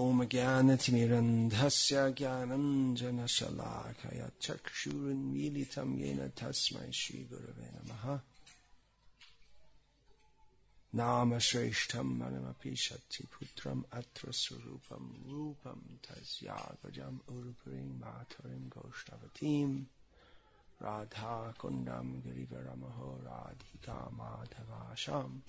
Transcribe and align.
ॐ 0.00 0.24
ज्ञानतिमिरन्धस्य 0.32 2.02
ज्ञानञ्जनशलाकय 2.18 4.20
चक्षुरुन्मीलितं 4.44 5.90
येन 6.02 6.20
तस्मै 6.40 6.86
श्रीगुरवे 7.00 7.68
नमः 7.74 8.04
नामश्रेष्ठं 11.00 12.08
मनमपि 12.20 12.74
शक्तिपुत्रम् 12.86 13.82
अत्र 13.98 14.32
स्वरूपं 14.40 15.04
रूपं 15.30 15.80
तस्यागजम् 16.06 17.24
उरुपुरीं 17.34 17.90
माथुरीं 18.00 18.64
गोष्ठवतीम् 18.76 19.76
राधाकुण्डं 20.82 22.08
गिरिवरमहो 22.24 23.10
राधिका 23.28 24.00
माधवाशाम् 24.18 25.40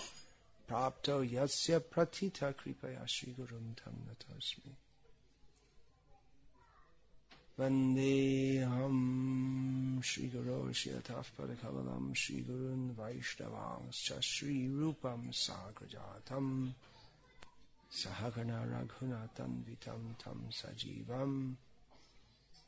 प्राप्तो 0.68 1.22
यस्य 1.36 1.78
प्रथिता 1.94 2.50
कृपया 2.60 3.04
श्री 3.14 3.32
गुरुं 3.40 3.72
तं 3.80 4.04
नतोऽस्मि 4.08 4.76
Vandeham 7.58 8.98
Sri 10.04 10.28
Guru 10.28 10.72
Shilatath 10.72 11.30
Padakavalam 11.36 12.16
Sri 12.16 12.44
Gurun 12.48 12.94
Vaishnavamscha 12.94 14.22
Sri 14.22 14.68
Rupam 14.68 15.32
Sagrajatam 15.32 16.72
Sahagana 17.92 18.60
Raghunatan 18.64 19.64
Vitam 19.64 20.14
Tam 20.22 20.40
Sajivam 20.52 21.56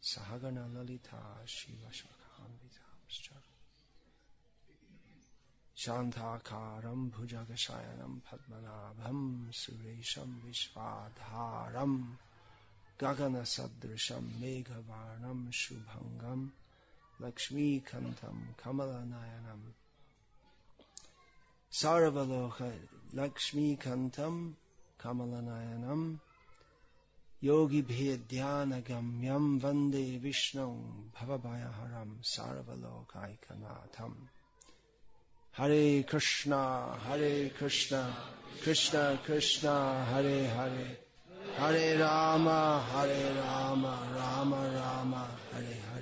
सहगणललिता 0.01 1.45
शिवशखान्वितांश्च 1.47 3.29
शान्ताकारं 5.83 7.09
भुजगशयनं 7.09 8.19
पद्मनाभं 8.27 9.51
सुरेशं 9.51 10.39
विश्वाधारं 10.45 11.93
गगनसदृशं 13.03 14.23
मेघवर्णं 14.41 15.51
शुभङ्गं 15.51 16.49
लक्ष्मीकन्तं 17.21 18.37
कमलनयनम् 18.63 19.71
सर्वलोक 21.81 22.61
लक्ष्मीकन्तम् 23.15 24.53
कमलनयनम्। 25.04 26.16
योगिभिर्ध्यानगम्यं 27.44 29.58
वंदे 29.58 30.18
विष्णुं 30.18 31.10
भवभयहरं 31.20 32.22
सर्वलोकैकनाथम् 32.22 34.14
हरे 35.58 36.02
कृष्णा 36.02 36.98
हरे 37.02 37.54
कृष्णा, 37.60 38.28
कृष्ण 38.64 39.16
कृष्ण, 39.16 40.04
हरे 40.04 40.48
हरे। 40.48 41.06
हरे 41.58 41.96
राम 41.96 42.82
हरे 42.82 43.30
राम 43.30 43.86
राम 43.86 44.54
राम, 44.54 45.14
हरे 45.14 45.66
हरे। 45.66 45.93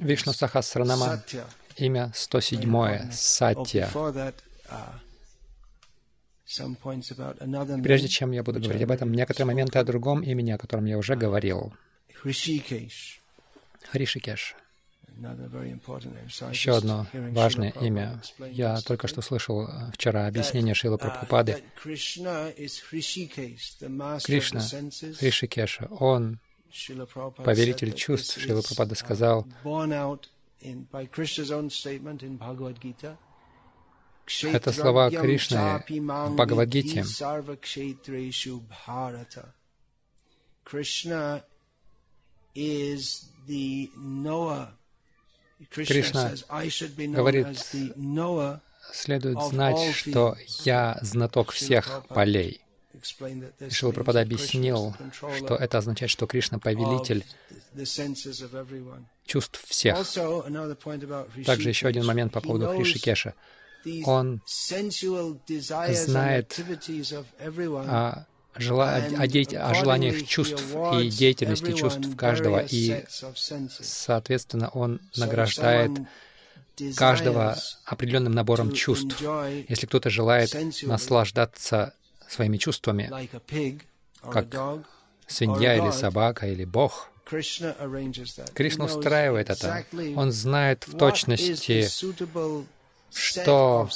Вишну 0.00 0.32
Сахасранама, 0.32 1.22
имя 1.76 2.10
107, 2.14 3.10
Сатья. 3.12 3.90
Uh, 3.92 4.92
Прежде 7.82 8.08
чем 8.08 8.30
я 8.32 8.42
буду 8.42 8.60
говорить 8.60 8.82
об 8.82 8.90
этом, 8.90 9.12
некоторые 9.12 9.46
моменты 9.46 9.78
о 9.78 9.84
другом 9.84 10.22
имени, 10.22 10.52
о 10.52 10.58
котором 10.58 10.86
я 10.86 10.96
уже 10.96 11.14
говорил. 11.16 11.74
Hrishikesh. 12.24 13.20
Хришикеш. 13.90 14.56
Еще 16.50 16.76
одно 16.76 17.06
важное 17.12 17.70
имя. 17.82 18.22
Я 18.50 18.80
только 18.80 19.06
что 19.08 19.20
слышал 19.20 19.68
э, 19.68 19.90
вчера 19.92 20.26
объяснение 20.26 20.74
Шилы 20.74 20.96
uh, 20.96 20.98
Прабхупады. 20.98 21.62
Кришна. 21.82 22.50
Хришикеша, 25.18 25.88
он 25.90 26.40
повелитель 27.36 27.90
that 27.90 27.96
чувств. 27.96 28.38
Шрила 28.38 28.60
Прабхупада 28.60 28.94
uh, 28.94 28.98
сказал. 28.98 29.46
Это 34.42 34.72
слова 34.72 35.10
Кришны 35.10 35.84
в 35.88 36.34
Бхагавадгите. 36.34 37.04
Кришна 40.64 41.42
говорит, 46.96 47.46
следует 48.92 49.42
знать, 49.42 49.94
что 49.94 50.36
я 50.64 50.98
знаток 51.02 51.52
всех 51.52 52.04
полей. 52.08 52.61
Шила 53.70 53.92
is 53.92 54.20
объяснил, 54.22 54.94
что 55.36 55.54
это 55.56 55.78
означает, 55.78 56.10
что 56.10 56.26
Кришна 56.26 56.58
повелитель 56.58 57.24
чувств 59.26 59.60
всех. 59.66 59.98
Также 61.46 61.68
еще 61.68 61.88
один 61.88 62.04
момент 62.06 62.32
по 62.32 62.40
поводу 62.40 62.68
Хришикеша. 62.68 63.34
Он 64.04 64.40
знает 65.94 66.58
everyone. 67.40 67.86
о, 67.88 68.26
жела- 68.54 68.96
о 69.18 69.26
де- 69.26 69.58
о 69.58 69.74
желаниях 69.74 70.26
чувств 70.26 70.62
и 71.00 71.08
деятельности 71.08 71.72
чувств 71.72 72.14
каждого, 72.16 72.60
и, 72.60 73.04
соответственно, 73.80 74.68
он 74.68 75.00
награждает 75.16 75.90
каждого 76.96 77.56
определенным 77.84 78.32
набором 78.34 78.72
чувств. 78.72 79.20
Если 79.68 79.86
кто-то 79.86 80.10
желает 80.10 80.54
наслаждаться 80.82 81.94
своими 82.32 82.56
чувствами, 82.56 83.10
как 84.20 84.46
свинья 85.26 85.76
или 85.76 85.90
собака 85.90 86.46
или 86.46 86.64
Бог, 86.64 87.08
Кришна 88.54 88.84
устраивает 88.84 89.50
это. 89.50 89.84
Он 90.16 90.32
знает 90.32 90.86
в 90.86 90.96
точности, 90.98 91.86
что 93.12 93.88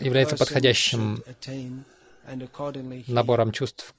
является 0.00 0.36
подходящим 0.36 1.22
набором 3.06 3.52
чувств, 3.52 3.94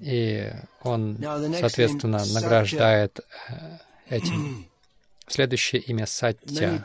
и 0.00 0.52
он, 0.82 1.18
соответственно, 1.58 2.24
награждает 2.26 3.20
э, 3.48 3.78
этим. 4.08 4.68
Следующее 5.26 5.82
имя 5.82 6.06
Сатья. 6.06 6.82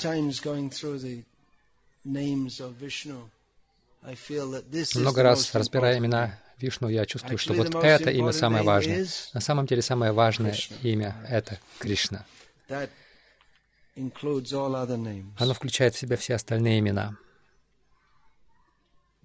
Много 4.95 5.23
раз, 5.23 5.53
разбирая 5.55 5.97
имена 5.97 6.39
Вишну, 6.57 6.89
я 6.89 7.05
чувствую, 7.05 7.37
что 7.37 7.53
вот 7.53 7.73
это 7.75 8.09
имя 8.09 8.31
самое 8.31 8.63
важное. 8.63 9.07
На 9.33 9.39
самом 9.41 9.65
деле 9.65 9.81
самое 9.81 10.11
важное 10.11 10.55
имя— 10.81 11.15
это 11.29 11.59
Кришна. 11.79 12.25
Оно 15.37 15.53
включает 15.53 15.95
в 15.95 15.99
себя 15.99 16.17
все 16.17 16.35
остальные 16.35 16.79
имена. 16.79 17.15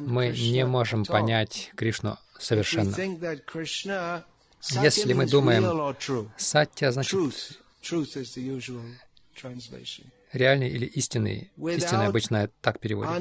мы 0.00 0.28
не 0.30 0.64
можем 0.64 1.04
понять 1.04 1.70
Кришну 1.76 2.18
совершенно. 2.38 2.94
Если 4.82 5.12
мы 5.12 5.26
думаем, 5.26 5.94
Сатья 6.36 6.92
значит 6.92 7.18
реальный 10.32 10.68
или 10.68 10.86
истинный. 10.86 11.50
Истинный 11.56 12.06
обычно 12.06 12.50
так 12.60 12.80
переводят. 12.80 13.20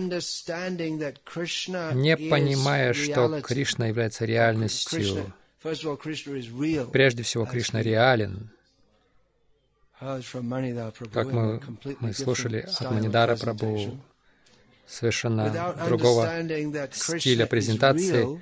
Не 1.93 2.17
понимая, 2.17 2.93
что 2.93 3.41
Кришна 3.41 3.87
является 3.87 4.25
реальностью, 4.25 5.33
прежде 6.91 7.23
всего 7.23 7.45
Кришна 7.45 7.81
реален, 7.81 8.51
как 9.99 11.31
мы, 11.31 11.61
мы 11.99 12.13
слушали 12.13 12.67
от 12.79 12.91
Манидара 12.91 13.35
Прабhu, 13.35 13.97
совершенно 14.85 15.75
другого 15.87 16.29
стиля 16.91 17.45
презентации, 17.45 18.41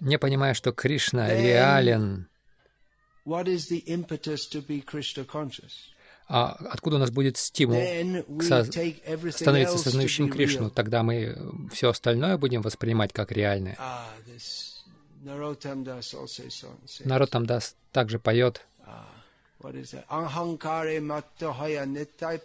не 0.00 0.18
понимая, 0.18 0.54
что 0.54 0.72
Кришна 0.72 1.28
реален, 1.28 2.28
а 6.30 6.56
откуда 6.70 6.96
у 6.96 6.98
нас 6.98 7.10
будет 7.10 7.36
стимул 7.38 7.80
со 8.42 8.64
становиться 8.64 9.78
сознающим 9.78 10.30
Кришну? 10.30 10.70
Тогда 10.70 11.02
мы 11.02 11.36
все 11.72 11.90
остальное 11.90 12.36
будем 12.36 12.62
воспринимать 12.62 13.12
как 13.12 13.32
реальное. 13.32 13.78
Народ 15.22 15.64
Дас 17.46 17.76
также 17.92 18.18
поет. 18.18 18.62
What 19.60 19.74
is 19.74 19.92
that? 19.92 20.06
Ahankare 20.08 21.00
matta 21.00 21.52
haya 21.52 21.84
nittai 21.84 22.38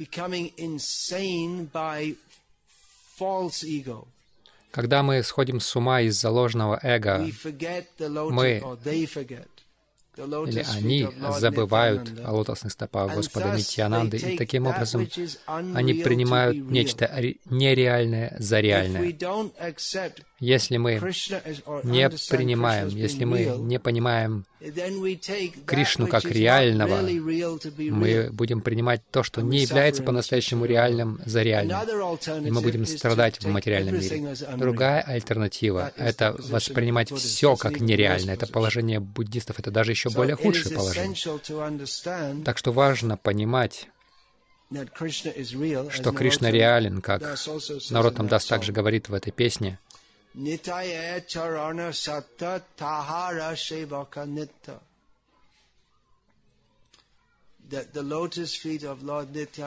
Becoming 0.00 0.50
insane 0.56 1.68
by 1.70 2.16
false 3.18 3.62
ego. 3.62 4.08
Когда 4.70 5.02
мы 5.02 5.22
сходим 5.22 5.60
с 5.60 5.76
ума 5.76 6.00
из-за 6.00 6.30
ложного 6.30 6.80
эго, 6.82 7.28
мы 8.30 8.62
или 10.16 10.64
они 10.76 11.08
забывают 11.38 12.18
о 12.24 12.32
лотосных 12.32 12.72
стопах 12.72 13.14
Господа 13.14 13.56
Нитьянанды, 13.56 14.16
и 14.16 14.36
таким 14.38 14.66
образом 14.66 15.06
они 15.46 15.94
принимают 15.94 16.56
нечто 16.56 17.06
нереальное 17.44 18.34
за 18.38 18.60
реальное. 18.60 19.02
Если 20.40 20.78
мы 20.78 20.94
не 21.84 22.08
принимаем, 22.08 22.88
если 22.88 23.24
мы 23.24 23.44
не 23.58 23.78
понимаем 23.78 24.46
Кришну 25.66 26.06
как 26.06 26.24
реального, 26.26 27.00
мы 27.00 28.28
будем 28.30 28.60
принимать 28.60 29.00
то, 29.10 29.22
что 29.22 29.40
не 29.40 29.60
является 29.60 30.02
по-настоящему 30.02 30.66
реальным, 30.66 31.18
за 31.24 31.42
реальным, 31.42 31.78
и 32.44 32.50
мы 32.50 32.60
будем 32.60 32.84
страдать 32.84 33.42
в 33.42 33.48
материальном 33.48 33.98
мире. 33.98 34.34
Другая 34.56 35.00
альтернатива— 35.00 35.92
это 35.96 36.36
воспринимать 36.38 37.10
все 37.10 37.56
как 37.56 37.80
нереально. 37.80 38.32
Это 38.32 38.46
положение 38.46 39.00
буддистов, 39.00 39.58
это 39.58 39.70
даже 39.70 39.92
еще 39.92 40.10
более 40.10 40.36
худшее 40.36 40.74
положение. 40.74 42.44
Так 42.44 42.58
что 42.58 42.72
важно 42.72 43.16
понимать, 43.16 43.88
что 45.90 46.12
Кришна 46.12 46.50
реален, 46.50 47.00
как 47.00 47.22
народ 47.90 48.16
там 48.16 48.28
даст 48.28 48.48
также 48.48 48.72
говорит 48.72 49.08
в 49.08 49.14
этой 49.14 49.32
песне. 49.32 49.78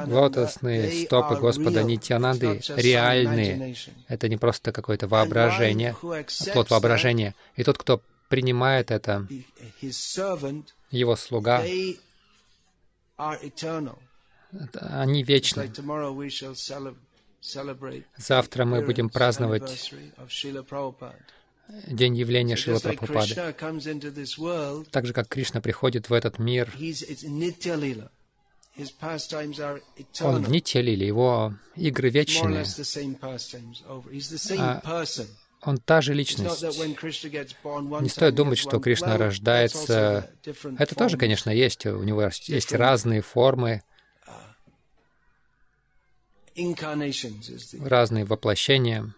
Лотосные 0.07 1.05
стопы 1.05 1.35
Господа 1.35 1.83
Нитьянанды 1.83 2.61
реальные. 2.75 3.75
Это 4.07 4.27
не 4.29 4.37
просто 4.37 4.71
какое-то 4.71 5.07
воображение, 5.07 5.95
плод 6.53 6.69
воображения. 6.69 7.35
И 7.55 7.63
тот, 7.63 7.77
кто 7.77 8.01
принимает 8.29 8.91
это, 8.91 9.27
его 10.91 11.15
слуга, 11.15 11.63
они 14.75 15.23
вечны. 15.23 15.71
Завтра 18.17 18.65
мы 18.65 18.81
будем 18.81 19.09
праздновать 19.09 19.93
день 21.87 22.15
явления 22.15 22.55
Шила 22.55 22.79
Прабхупады. 22.79 23.35
Так 24.91 25.05
же, 25.05 25.13
как 25.13 25.27
Кришна 25.27 25.61
приходит 25.61 26.09
в 26.09 26.13
этот 26.13 26.39
мир, 26.39 26.71
он 30.21 30.43
в 30.43 30.49
Нитья-лиле, 30.49 31.05
его 31.05 31.53
игры 31.75 32.09
вечные. 32.09 32.65
А 34.59 35.03
он 35.61 35.77
та 35.77 36.01
же 36.01 36.13
личность. 36.13 36.61
Не 36.63 38.09
стоит 38.09 38.35
думать, 38.35 38.57
что 38.57 38.79
Кришна 38.79 39.17
рождается... 39.17 40.29
Это 40.77 40.95
тоже, 40.95 41.17
конечно, 41.17 41.49
есть. 41.49 41.85
У 41.85 42.03
него 42.03 42.23
есть 42.23 42.73
разные 42.73 43.21
формы, 43.21 43.81
разные 47.81 48.25
воплощения. 48.25 49.13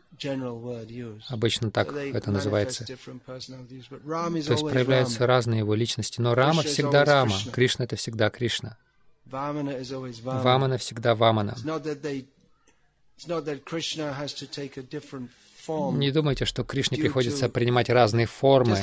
Обычно 1.28 1.72
так 1.72 1.94
это 1.94 2.32
называется. 2.32 2.86
То 2.86 2.94
есть 2.94 4.64
проявляются 4.70 5.28
разные 5.28 5.60
его 5.60 5.76
личности. 5.76 6.22
Но 6.22 6.36
Рама 6.36 6.64
всегда 6.64 7.04
Рама. 7.06 7.36
Кришна— 7.52 7.86
это 7.86 7.96
всегда 7.96 8.30
Кришна. 8.30 8.78
Вамана 9.26 10.78
всегда 10.78 11.16
Вамана. 11.16 11.56
Не 15.68 16.12
думайте, 16.12 16.46
что 16.46 16.64
Кришне 16.64 16.98
приходится 16.98 17.50
принимать 17.50 17.90
разные 17.90 18.26
формы. 18.26 18.78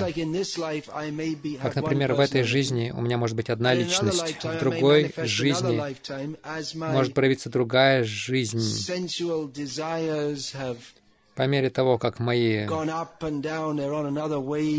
Как, 1.61 1.75
например, 1.77 2.15
в 2.15 2.21
этой 2.21 2.43
жизни 2.43 2.93
у 2.97 3.01
меня 3.01 3.19
может 3.19 3.37
быть 3.37 3.51
одна 3.51 3.75
личность, 3.75 4.45
в 4.45 4.59
другой 4.59 5.13
жизни 5.19 5.81
может 6.75 7.15
проявиться 7.15 7.51
другая 7.51 8.05
жизнь. 8.05 8.61
По 11.35 11.47
мере 11.47 11.71
того, 11.71 11.97
как 11.97 12.19
мои 12.19 12.67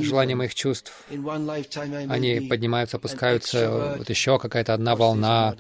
желания 0.04 0.36
моих 0.36 0.54
чувств, 0.54 0.94
они 1.10 2.42
поднимаются, 2.48 2.98
опускаются, 2.98 3.96
вот 3.98 4.10
еще 4.10 4.38
какая-то 4.38 4.76
одна 4.76 4.96
волна, 4.96 5.56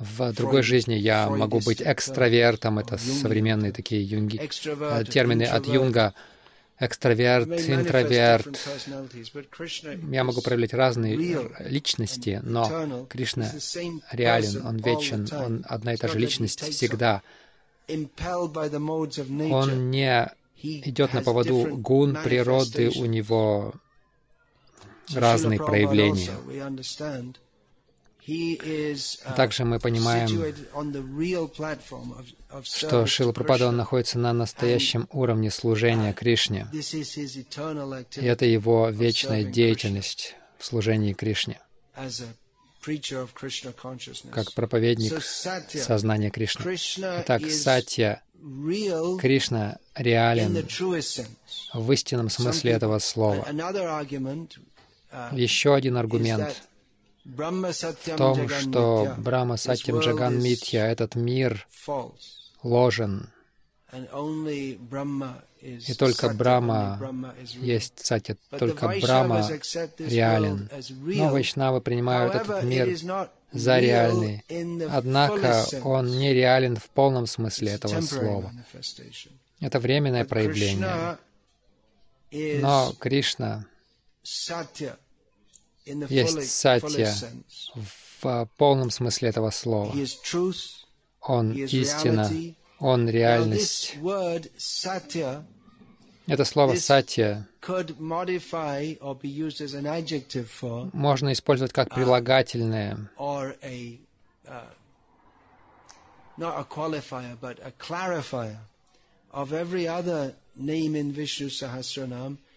в 0.00 0.32
другой 0.32 0.62
жизни 0.62 0.94
я 0.94 1.28
могу 1.28 1.60
быть 1.60 1.82
экстравертом, 1.82 2.78
это 2.78 2.96
современные 2.96 3.70
такие 3.70 4.02
юнги, 4.02 4.40
э, 4.40 5.04
термины 5.04 5.42
от 5.42 5.66
Юнга, 5.66 6.14
экстраверт, 6.78 7.48
интроверт. 7.68 8.58
Я 10.10 10.24
могу 10.24 10.40
проявлять 10.40 10.72
разные 10.72 11.16
личности, 11.60 12.40
но 12.42 13.06
Кришна 13.10 13.52
реален, 14.10 14.66
Он 14.66 14.78
вечен, 14.78 15.28
Он 15.32 15.64
одна 15.68 15.92
и 15.92 15.96
та 15.98 16.08
же 16.08 16.18
личность 16.18 16.60
всегда. 16.60 17.20
Он 19.50 19.90
не 19.90 20.32
идет 20.62 21.12
на 21.12 21.20
поводу 21.22 21.76
гун 21.76 22.16
природы, 22.24 22.90
у 22.96 23.04
него 23.04 23.74
разные 25.14 25.58
проявления. 25.58 26.30
А 29.24 29.32
также 29.32 29.64
мы 29.64 29.78
понимаем, 29.78 30.28
что 32.62 33.06
Шила 33.06 33.32
Прабхада 33.32 33.70
находится 33.70 34.18
на 34.18 34.32
настоящем 34.32 35.08
уровне 35.10 35.50
служения 35.50 36.12
Кришне. 36.12 36.66
И 38.16 38.24
это 38.24 38.44
его 38.44 38.88
вечная 38.90 39.44
деятельность 39.44 40.36
в 40.58 40.64
служении 40.64 41.12
Кришне 41.12 41.60
как 44.32 44.52
проповедник 44.54 45.22
сознания 45.22 46.30
Кришны. 46.30 46.76
Итак, 47.20 47.42
Сатья, 47.50 48.22
Кришна 49.20 49.78
реален 49.94 50.66
в 51.74 51.92
истинном 51.92 52.30
смысле 52.30 52.72
этого 52.72 52.98
слова. 52.98 53.46
Еще 55.32 55.74
один 55.74 55.96
аргумент 55.96 56.62
в 57.36 58.16
том, 58.16 58.48
что 58.48 59.14
Брахма 59.18 59.56
Сатьям 59.56 60.00
Джаган 60.00 60.42
Митья, 60.42 60.86
этот 60.88 61.14
мир 61.14 61.66
ложен, 62.62 63.30
и 65.60 65.94
только 65.94 66.30
Брахма 66.30 67.34
есть 67.60 68.04
Сатья, 68.04 68.36
только 68.58 68.88
Брахма 69.00 69.46
реален. 69.98 70.70
Но 70.90 71.30
Вайшнавы 71.30 71.80
принимают 71.80 72.34
этот 72.34 72.62
мир 72.62 72.96
за 73.52 73.78
реальный. 73.78 74.44
Однако 74.90 75.66
он 75.82 76.18
не 76.18 76.32
реален 76.32 76.76
в 76.76 76.88
полном 76.90 77.26
смысле 77.26 77.72
этого 77.72 78.00
слова. 78.00 78.52
Это 79.60 79.78
временное 79.80 80.24
проявление. 80.24 81.18
Но 82.32 82.94
Кришна 82.98 83.66
есть 86.08 86.50
сатья 86.50 87.14
в 88.22 88.48
полном 88.56 88.90
смысле 88.90 89.28
этого 89.30 89.50
слова. 89.50 89.94
Он 91.20 91.52
истина, 91.52 92.30
он 92.78 93.08
реальность. 93.08 93.96
Это 96.26 96.44
слово 96.44 96.76
«сатья» 96.76 97.46
можно 100.92 101.32
использовать 101.32 101.72
как 101.72 101.92
прилагательное, 101.92 103.10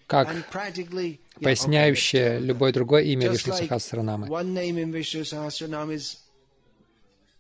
как 0.08 0.30
поясняющее 1.42 2.40
любое 2.40 2.72
другое 2.74 3.04
имя 3.04 3.30
Вишну 3.30 3.54
Сахасранамы. 3.54 4.28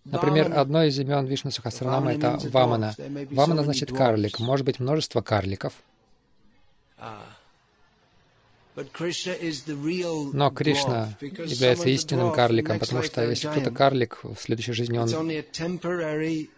Например, 0.05 0.51
одно 0.58 0.84
из 0.84 1.00
имен 1.00 1.25
Вишну 1.25 1.51
Сахасранамы— 1.51 2.12
это 2.13 2.39
Вамана. 2.50 2.96
Вамана 3.32 3.63
значит 3.63 3.91
карлик. 3.91 4.39
Может 4.39 4.65
быть 4.65 4.79
множество 4.79 5.22
карликов. 5.22 5.74
Но 8.75 10.50
Кришна 10.51 11.15
является 11.22 11.89
истинным 11.89 12.32
карликом, 12.32 12.80
потому 12.80 13.03
что 13.03 13.24
если 13.24 13.48
кто-то 13.48 13.72
карлик, 13.72 14.20
в 14.24 14.36
следующей 14.38 14.74
жизни 14.74 14.98
он 14.98 15.10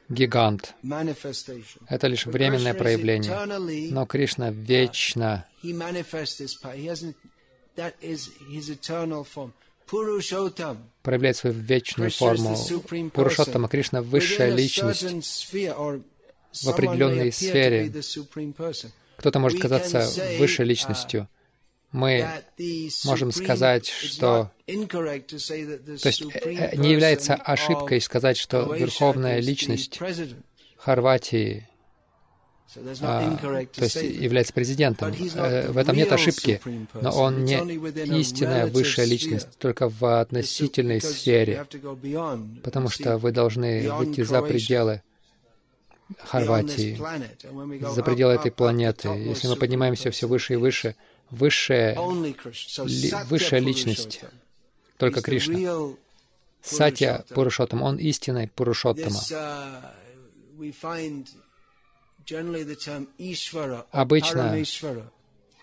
гигант. 0.09 0.73
Это 1.89 2.07
лишь 2.07 2.25
временное 2.25 2.73
проявление. 2.73 3.91
Но 3.91 4.05
Кришна 4.05 4.51
вечно 4.51 5.45
проявляет 11.03 11.37
свою 11.37 11.55
вечную 11.55 12.11
форму. 12.11 12.57
Пурушоттама 13.13 13.67
Кришна— 13.67 14.01
высшая 14.03 14.51
личность. 14.51 15.05
в 16.63 16.69
определенной 16.69 17.31
сфере. 17.33 17.91
Кто-то 19.17 19.39
может 19.39 19.59
казаться 19.59 20.07
высшей 20.39 20.65
личностью, 20.65 21.27
мы 21.95 22.27
можем 23.05 23.31
сказать, 23.31 23.87
что... 23.87 24.51
То 24.65 24.73
есть 24.73 26.21
э, 26.21 26.39
э, 26.43 26.75
не 26.75 26.91
является 26.91 27.35
ошибкой 27.35 28.01
сказать, 28.01 28.37
что 28.37 28.73
верховная 28.73 29.39
личность 29.39 29.99
Хорватии 30.77 31.69
а, 33.01 33.37
то 33.37 33.83
есть 33.83 33.95
является 33.95 34.51
президентом. 34.51 35.13
Э, 35.35 35.71
в 35.71 35.77
этом 35.77 35.95
нет 35.95 36.11
ошибки, 36.11 36.59
но 36.93 37.11
он 37.11 37.45
не 37.45 37.55
истинная 38.19 38.67
высшая 38.67 39.05
личность, 39.05 39.57
только 39.57 39.87
в 39.87 40.19
относительной 40.19 40.99
сфере, 40.99 41.65
потому 42.61 42.89
что 42.89 43.17
вы 43.17 43.31
должны 43.31 43.89
выйти 43.93 44.21
за 44.21 44.41
пределы 44.41 45.01
Хорватии, 46.19 46.99
за 47.93 48.03
пределы 48.03 48.33
этой 48.33 48.51
планеты. 48.51 49.07
Если 49.07 49.47
мы 49.47 49.55
поднимаемся 49.55 50.11
все 50.11 50.27
выше 50.27 50.53
и 50.53 50.57
выше, 50.57 50.95
высшая, 51.29 51.95
ли, 52.85 53.13
высшая 53.25 53.59
личность, 53.59 54.21
только 54.97 55.21
Кришна. 55.21 55.93
Сатья 56.61 57.23
Пурушоттам, 57.29 57.83
он 57.83 57.97
истинный 57.97 58.47
Пурушоттама. 58.47 59.19
Обычно 63.91 64.63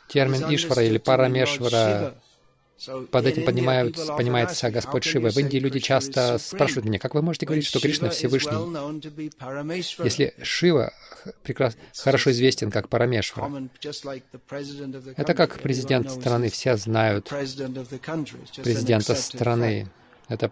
термин 0.09 0.55
Ишвара 0.55 0.85
или 0.85 0.99
Парамешвара 0.99 2.15
под 3.11 3.27
этим 3.27 3.45
поднимаются, 3.45 4.15
понимается 4.15 4.71
Господь 4.71 5.05
Шива. 5.05 5.31
В 5.31 5.37
Индии 5.37 5.59
люди 5.59 5.79
часто 5.81 6.39
спрашивают 6.39 6.87
меня, 6.87 6.99
как 6.99 7.15
вы 7.15 7.23
можете 7.23 7.47
говорить, 7.47 7.67
что 7.67 7.81
Кришна 7.81 8.11
Всевышний, 8.11 8.53
если 10.05 10.35
Шива 10.43 10.93
прекрас... 11.43 11.77
хорошо 11.97 12.31
известен 12.31 12.71
как 12.71 12.89
Парамешвара? 12.89 13.69
Это 15.17 15.35
как 15.35 15.61
президент 15.61 16.11
страны, 16.11 16.51
все 16.51 16.77
знают 16.77 17.29
президента 17.29 19.15
страны. 19.15 19.89
Это 20.29 20.51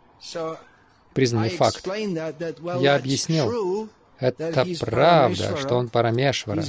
признанный 1.15 1.51
факт. 1.51 1.87
Я 2.81 2.97
объяснил, 2.97 3.89
это 4.21 4.67
правда, 4.79 5.57
что 5.57 5.77
он 5.77 5.89
Парамешвара. 5.89 6.63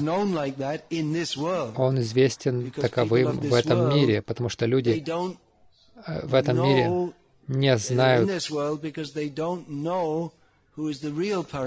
Он 1.76 2.00
известен 2.00 2.72
таковым 2.72 3.40
в 3.40 3.54
этом 3.54 3.94
мире, 3.94 4.22
потому 4.22 4.50
что 4.50 4.66
люди 4.66 5.04
в 6.24 6.34
этом 6.34 6.64
мире 6.64 7.12
не 7.48 7.78
знают. 7.78 8.28
То 8.28 8.34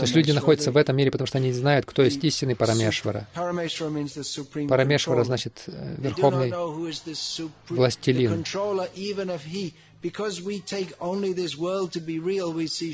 есть 0.00 0.14
люди 0.14 0.30
находятся 0.30 0.72
в 0.72 0.78
этом 0.78 0.96
мире, 0.96 1.10
потому 1.10 1.26
что 1.26 1.36
они 1.38 1.48
не 1.48 1.52
знают, 1.52 1.84
кто 1.84 2.02
есть 2.02 2.24
истинный 2.24 2.56
Парамешвара. 2.56 3.28
Парамешвара 3.34 5.24
значит 5.24 5.64
э, 5.66 5.96
верховный 5.98 6.50
властелин. 7.68 8.42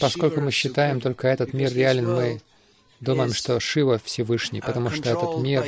Поскольку 0.01 0.41
мы 0.41 0.51
считаем 0.51 1.01
только 1.01 1.29
этот 1.29 1.53
мир 1.53 1.73
реален, 1.73 2.13
мы 2.13 2.41
думаем, 3.01 3.33
что 3.33 3.61
Шива 3.61 4.01
Всевышний, 4.03 4.61
потому 4.61 4.91
что 4.91 5.11
этот 5.11 5.39
мир 5.39 5.65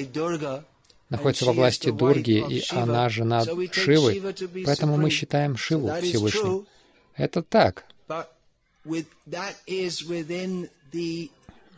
находится 1.12 1.44
во 1.44 1.52
власти 1.52 1.90
Дурги, 1.90 2.44
и 2.48 2.64
она 2.70 3.08
жена 3.08 3.44
Шивы, 3.72 4.34
поэтому 4.64 4.96
мы 4.96 5.10
считаем 5.10 5.56
Шиву 5.56 5.90
Всевышним. 6.00 6.66
Это 7.16 7.42
так. 7.42 7.84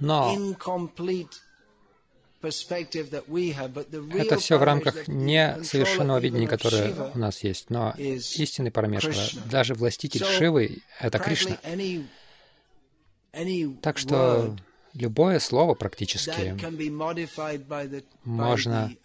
Но 0.00 0.36
это 4.14 4.38
все 4.38 4.58
в 4.58 4.62
рамках 4.62 5.08
несовершенного 5.08 6.18
видения, 6.18 6.46
которое 6.46 7.10
у 7.14 7.18
нас 7.18 7.42
есть. 7.42 7.70
Но 7.70 7.94
истинный 7.96 8.70
Парамешвара, 8.70 9.16
даже 9.50 9.74
властитель 9.74 10.24
Шивы— 10.24 10.78
это 11.00 11.18
Кришна. 11.18 11.58
Так 13.82 13.98
что 13.98 14.56
Любое 14.94 15.40
слово 15.40 15.74
практически 15.74 16.56
можно, 18.24 18.96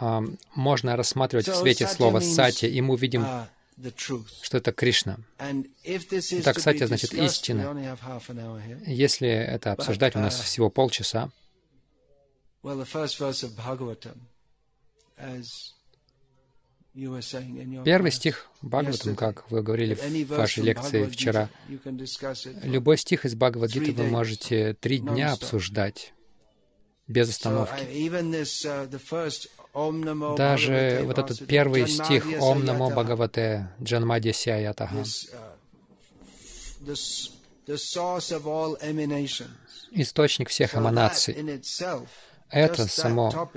uh, 0.00 0.38
можно 0.54 0.96
рассматривать 0.96 1.48
в 1.48 1.54
свете 1.54 1.86
слова 1.86 2.20
«сати», 2.20 2.66
и 2.66 2.80
мы 2.80 2.94
увидим, 2.94 3.22
uh, 3.22 4.24
что 4.42 4.56
это 4.56 4.72
Кришна. 4.72 5.18
Так, 6.42 6.58
сати 6.58 6.86
значит 6.86 7.12
истина. 7.12 7.98
Если 8.86 9.28
это 9.28 9.72
обсуждать, 9.72 10.16
у 10.16 10.20
нас 10.20 10.40
uh, 10.40 10.44
всего 10.44 10.70
полчаса. 10.70 11.30
Первый 16.92 18.10
стих 18.10 18.50
Бхагаватам, 18.62 19.14
как 19.14 19.48
вы 19.50 19.62
говорили 19.62 19.94
в 19.94 20.28
вашей 20.30 20.64
лекции 20.64 21.04
вчера, 21.04 21.48
любой 22.62 22.98
стих 22.98 23.24
из 23.24 23.34
Бхагавадгиты 23.36 23.92
вы 23.92 24.04
можете 24.08 24.74
три 24.74 24.98
дня 24.98 25.32
обсуждать 25.32 26.12
без 27.06 27.30
остановки. 27.30 27.82
Uh, 29.72 30.36
Даже 30.36 31.02
вот 31.04 31.18
этот 31.18 31.46
первый 31.46 31.86
стих 31.86 32.26
«Ом 32.40 32.64
намо 32.64 32.90
Бхагавате 32.90 33.70
Джанмадья 33.80 34.32
Сяятаха» 34.32 35.04
источник 39.92 40.48
всех 40.48 40.74
эманаций 40.76 41.60
это 42.50 42.86
само, 42.86 43.50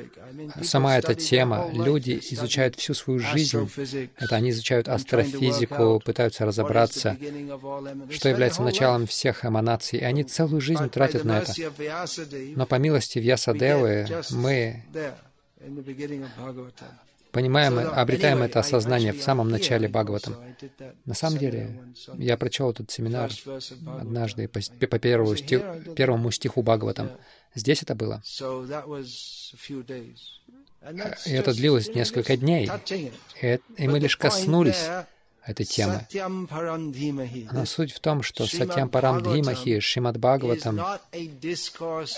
сама 0.61 0.97
эта 0.97 1.15
тема. 1.15 1.69
Люди 1.73 2.19
изучают 2.31 2.75
всю 2.75 2.93
свою 2.93 3.19
жизнь. 3.19 3.69
Это 4.17 4.35
они 4.35 4.51
изучают 4.51 4.87
астрофизику, 4.87 6.01
пытаются 6.03 6.45
разобраться, 6.45 7.17
что 8.09 8.29
является 8.29 8.61
началом 8.61 9.07
всех 9.07 9.45
эманаций. 9.45 9.99
И 9.99 10.03
они 10.03 10.23
целую 10.23 10.61
жизнь 10.61 10.89
тратят 10.89 11.23
на 11.23 11.39
это. 11.39 11.53
Но 12.55 12.65
по 12.65 12.75
милости 12.75 13.19
Вьясадевы 13.19 14.07
мы 14.31 14.83
понимаем, 17.33 17.79
обретаем 17.79 18.43
это 18.43 18.59
осознание 18.59 19.11
в 19.11 19.21
самом 19.21 19.49
начале 19.49 19.89
Бхагаватам. 19.89 20.35
На 21.05 21.15
самом 21.15 21.39
деле, 21.39 21.81
я 22.17 22.37
прочел 22.37 22.69
этот 22.71 22.91
семинар 22.91 23.31
однажды 23.99 24.47
по, 24.47 24.59
по 24.87 24.99
первому, 24.99 25.35
стих, 25.35 25.61
первому 25.95 26.31
стиху 26.31 26.61
Бхагаватам. 26.61 27.09
Здесь 27.55 27.83
это 27.83 27.95
было. 27.95 28.21
И 31.25 31.31
это 31.31 31.53
длилось 31.53 31.87
несколько 31.93 32.35
дней. 32.37 32.69
И, 33.41 33.87
мы 33.87 33.99
лишь 33.99 34.17
коснулись 34.17 34.89
этой 35.45 35.65
темы. 35.65 36.07
Но 37.51 37.65
суть 37.65 37.91
в 37.93 37.99
том, 37.99 38.23
что 38.23 38.45
Сатьям 38.47 38.89
Парам 38.89 39.21
Дхимахи, 39.21 39.79
Шримад 39.79 40.17
Бхагаватам, 40.17 40.79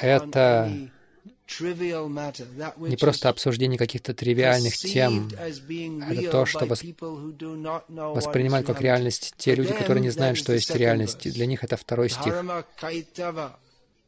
это 0.02 0.90
не 2.78 2.98
просто 2.98 3.30
обсуждение 3.30 3.78
каких-то 3.78 4.16
тривиальных 4.16 4.76
тем, 4.78 5.30
это 5.30 6.32
то, 6.32 6.46
что 6.46 6.66
вос... 6.66 6.82
воспринимают 7.88 8.66
как 8.66 8.82
реальность 8.82 9.36
те 9.38 9.54
люди, 9.54 9.74
которые 9.74 10.02
не 10.02 10.10
знают, 10.10 10.38
что 10.38 10.54
есть 10.54 10.74
реальность. 10.76 11.32
Для 11.32 11.46
них 11.46 11.64
это 11.64 11.78
второй 11.78 12.10
стих. 12.10 12.34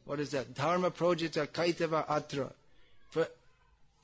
What 0.08 0.20
is 0.20 0.30
that? 0.30 0.46
Dharma 0.54 0.90
projita 0.90 1.46
kaitava 1.46 2.04
atra. 2.08 2.52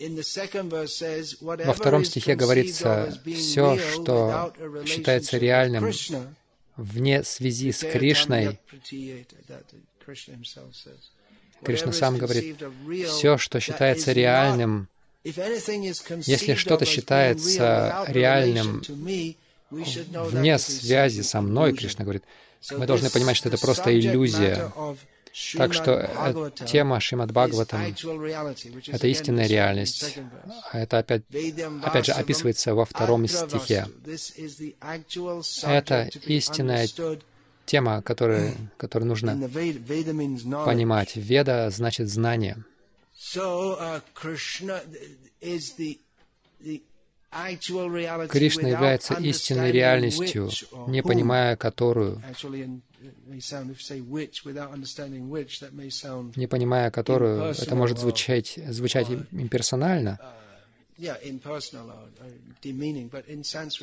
Во 0.00 1.72
втором 1.72 2.04
стихе 2.04 2.34
говорится, 2.34 3.16
все, 3.24 3.78
что 3.78 4.52
считается 4.84 5.38
реальным 5.38 5.94
вне 6.76 7.22
связи 7.22 7.70
с 7.70 7.78
Кришной, 7.78 8.58
Кришна 11.64 11.92
сам 11.92 12.18
говорит, 12.18 12.60
все, 13.06 13.38
что 13.38 13.60
считается 13.60 14.12
реальным, 14.12 14.88
если 15.22 16.54
что-то 16.54 16.84
считается 16.84 18.04
реальным 18.08 18.82
вне 19.70 20.58
связи 20.58 21.20
со 21.20 21.40
мной, 21.40 21.72
Кришна 21.72 22.02
говорит, 22.04 22.24
мы 22.72 22.86
должны 22.86 23.10
понимать, 23.10 23.36
что 23.36 23.48
это 23.48 23.58
просто 23.58 23.96
иллюзия. 23.96 24.72
Так 25.56 25.74
что 25.74 26.50
тема 26.66 27.00
Шримад 27.00 27.32
Бхагаватам— 27.32 27.80
это 28.86 29.06
истинная 29.08 29.48
реальность. 29.48 30.18
А 30.70 30.78
это 30.78 30.98
опять, 30.98 31.22
опять 31.82 32.06
же 32.06 32.12
описывается 32.12 32.74
во 32.74 32.84
втором 32.84 33.26
стихе. 33.26 33.86
Это 35.64 36.08
истинная 36.26 36.88
тема, 37.66 38.02
которую, 38.02 38.54
которую 38.76 39.08
нужно 39.08 39.50
понимать. 40.64 41.16
Веда 41.16 41.70
значит 41.70 42.08
знание. 42.08 42.64
Кришна 48.28 48.68
является 48.68 49.14
истинной 49.14 49.72
реальностью, 49.72 50.48
не 50.86 51.02
понимая 51.02 51.56
которую, 51.56 52.22
не 56.36 56.46
понимая 56.46 56.90
которую, 56.90 57.42
это 57.42 57.74
может 57.74 57.98
звучать, 57.98 58.58
звучать 58.68 59.08
имперсонально, 59.32 60.18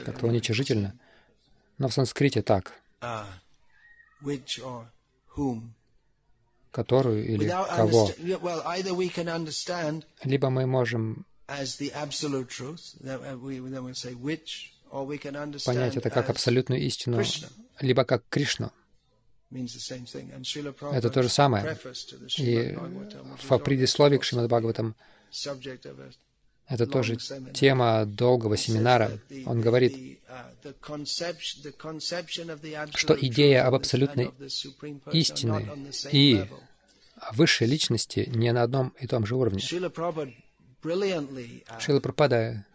как-то 0.05 0.27
уничижительно. 0.27 0.95
Но 1.77 1.87
в 1.87 1.93
санскрите 1.93 2.41
так. 2.41 2.73
Которую 6.71 7.27
или 7.27 7.47
кого. 7.49 8.11
Либо 10.23 10.49
мы 10.49 10.65
можем 10.65 11.25
понять 15.65 15.97
это 15.97 16.09
как 16.09 16.29
абсолютную 16.29 16.81
истину, 16.81 17.23
либо 17.79 18.05
как 18.05 18.23
Кришну. 18.29 18.71
Это 19.51 21.09
то 21.09 21.23
же 21.23 21.29
самое. 21.29 21.77
И 22.37 22.77
в 23.49 23.57
предисловии 23.59 24.17
к 24.17 24.23
Шримад 24.23 24.47
Бхагаватам 24.47 24.95
это 26.67 26.87
тоже 26.87 27.17
тема 27.53 28.05
долгого 28.05 28.55
семинара. 28.55 29.19
Он 29.45 29.59
говорит, 29.61 30.19
что 32.95 33.13
идея 33.19 33.67
об 33.67 33.75
абсолютной 33.75 34.31
истине 35.11 35.67
и 36.11 36.45
высшей 37.33 37.67
личности 37.67 38.29
не 38.33 38.53
на 38.53 38.63
одном 38.63 38.93
и 38.99 39.07
том 39.07 39.25
же 39.25 39.35
уровне. 39.35 39.59
Шила 39.59 39.89
Прабхупада 41.99 42.65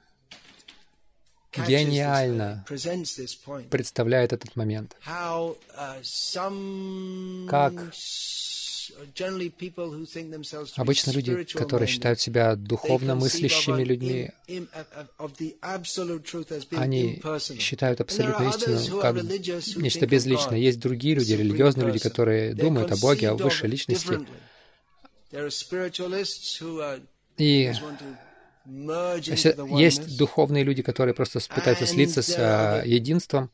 гениально 1.67 2.65
представляет 3.71 4.33
этот 4.33 4.57
момент. 4.57 4.97
Как 7.49 7.73
обычно 10.77 11.11
люди, 11.11 11.45
которые 11.45 11.89
считают 11.89 12.21
себя 12.21 12.57
духовно 12.57 13.15
мыслящими 13.15 13.83
людьми, 13.83 14.31
они 16.71 17.23
считают 17.59 18.01
абсолютную 18.01 18.51
истину 18.51 19.01
как 19.01 19.17
нечто 19.77 20.07
безличное. 20.07 20.59
Есть 20.59 20.81
другие 20.81 21.15
люди, 21.15 21.33
религиозные 21.33 21.87
люди, 21.87 21.99
которые 21.99 22.55
думают 22.55 22.93
о 22.93 22.97
Боге, 22.97 23.31
о 23.31 23.35
высшей 23.35 23.69
личности. 23.69 24.21
И 27.39 27.73
есть 28.67 30.17
духовные 30.19 30.65
люди, 30.65 30.83
которые 30.83 31.15
просто 31.15 31.41
пытаются 31.55 31.87
слиться 31.87 32.23
с 32.23 32.37
uh, 32.37 32.87
единством, 32.87 33.51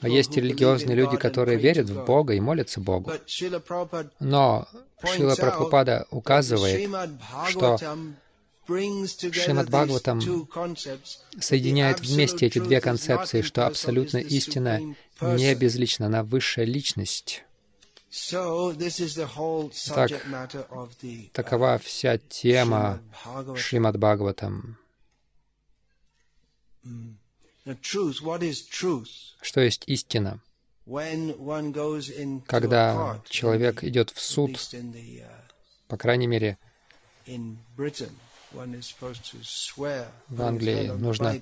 а 0.00 0.08
есть 0.08 0.36
религиозные 0.36 0.96
люди, 0.96 1.16
которые 1.16 1.58
верят 1.58 1.90
в 1.90 2.04
Бога 2.04 2.34
и 2.34 2.40
молятся 2.40 2.80
Богу. 2.80 3.12
Но 4.20 4.66
Шила 5.04 5.34
Прабхупада 5.34 6.06
указывает, 6.10 6.88
что 7.50 7.78
Шримад 8.66 9.68
Бхагаватам 9.68 10.48
соединяет 11.38 12.00
вместе 12.00 12.46
эти 12.46 12.58
две 12.58 12.80
концепции, 12.80 13.42
что 13.42 13.66
абсолютно 13.66 14.18
истина 14.18 14.80
не 15.20 15.54
безлична, 15.54 16.06
она 16.06 16.22
высшая 16.22 16.64
личность. 16.64 17.44
Так, 19.94 20.10
такова 21.32 21.78
вся 21.78 22.18
тема 22.18 23.00
Шримад 23.56 23.96
Бхагаватам. 23.98 24.78
Что 29.42 29.60
есть 29.60 29.84
истина? 29.86 30.40
Когда 32.46 33.20
человек 33.28 33.82
идет 33.82 34.10
в 34.10 34.20
суд, 34.20 34.52
uh, 34.52 35.26
по 35.88 35.96
крайней 35.96 36.28
мере, 36.28 36.58
в 40.28 40.42
Англии 40.42 40.86
нужно 40.90 41.40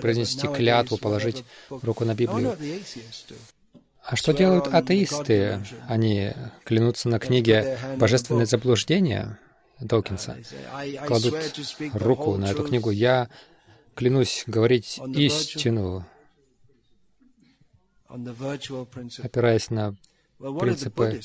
произнести 0.00 0.48
клятву, 0.48 0.96
положить 0.96 1.44
руку 1.68 2.04
на 2.06 2.14
Библию. 2.14 2.56
А 4.06 4.16
что 4.16 4.32
делают 4.32 4.66
атеисты? 4.68 5.60
Они 5.88 6.32
клянутся 6.64 7.08
на 7.08 7.18
книге 7.18 7.78
«Божественное 7.96 8.46
заблуждение» 8.46 9.38
Докинса, 9.80 10.36
кладут 11.06 11.34
руку 11.94 12.36
на 12.36 12.50
эту 12.50 12.64
книгу. 12.64 12.90
Я 12.90 13.28
клянусь 13.94 14.44
говорить 14.46 15.00
истину, 15.14 16.06
опираясь 19.22 19.70
на 19.70 19.96
принципы 20.38 21.20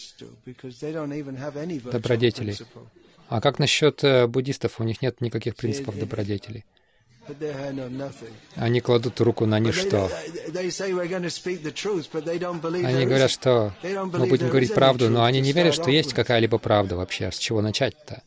добродетелей. 1.91 2.57
А 3.27 3.41
как 3.41 3.59
насчет 3.59 4.03
э, 4.03 4.25
буддистов? 4.25 4.79
У 4.79 4.83
них 4.83 5.03
нет 5.03 5.21
никаких 5.21 5.55
принципов 5.55 5.99
добродетелей. 5.99 6.65
Они 8.55 8.81
кладут 8.81 9.21
руку 9.21 9.45
на 9.45 9.59
ничто. 9.59 10.09
Они 12.85 13.05
говорят, 13.05 13.31
что 13.31 13.73
мы 13.83 14.27
будем 14.27 14.49
говорить 14.49 14.73
правду, 14.73 15.09
но 15.09 15.23
они 15.23 15.41
не 15.41 15.51
верят, 15.51 15.73
что 15.73 15.89
есть 15.89 16.13
какая-либо 16.13 16.57
правда 16.57 16.95
вообще. 16.95 17.31
С 17.31 17.37
чего 17.37 17.61
начать-то? 17.61 18.23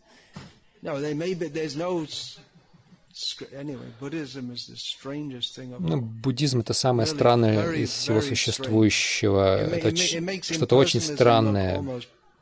Ну, 5.79 6.01
буддизм— 6.01 6.61
это 6.65 6.73
самое 6.73 7.07
странное 7.07 7.73
из 7.73 7.91
всего 7.91 8.23
существующего. 8.23 9.59
Это 9.59 9.95
что-то 9.97 10.77
очень 10.77 11.01
странное, 11.01 11.85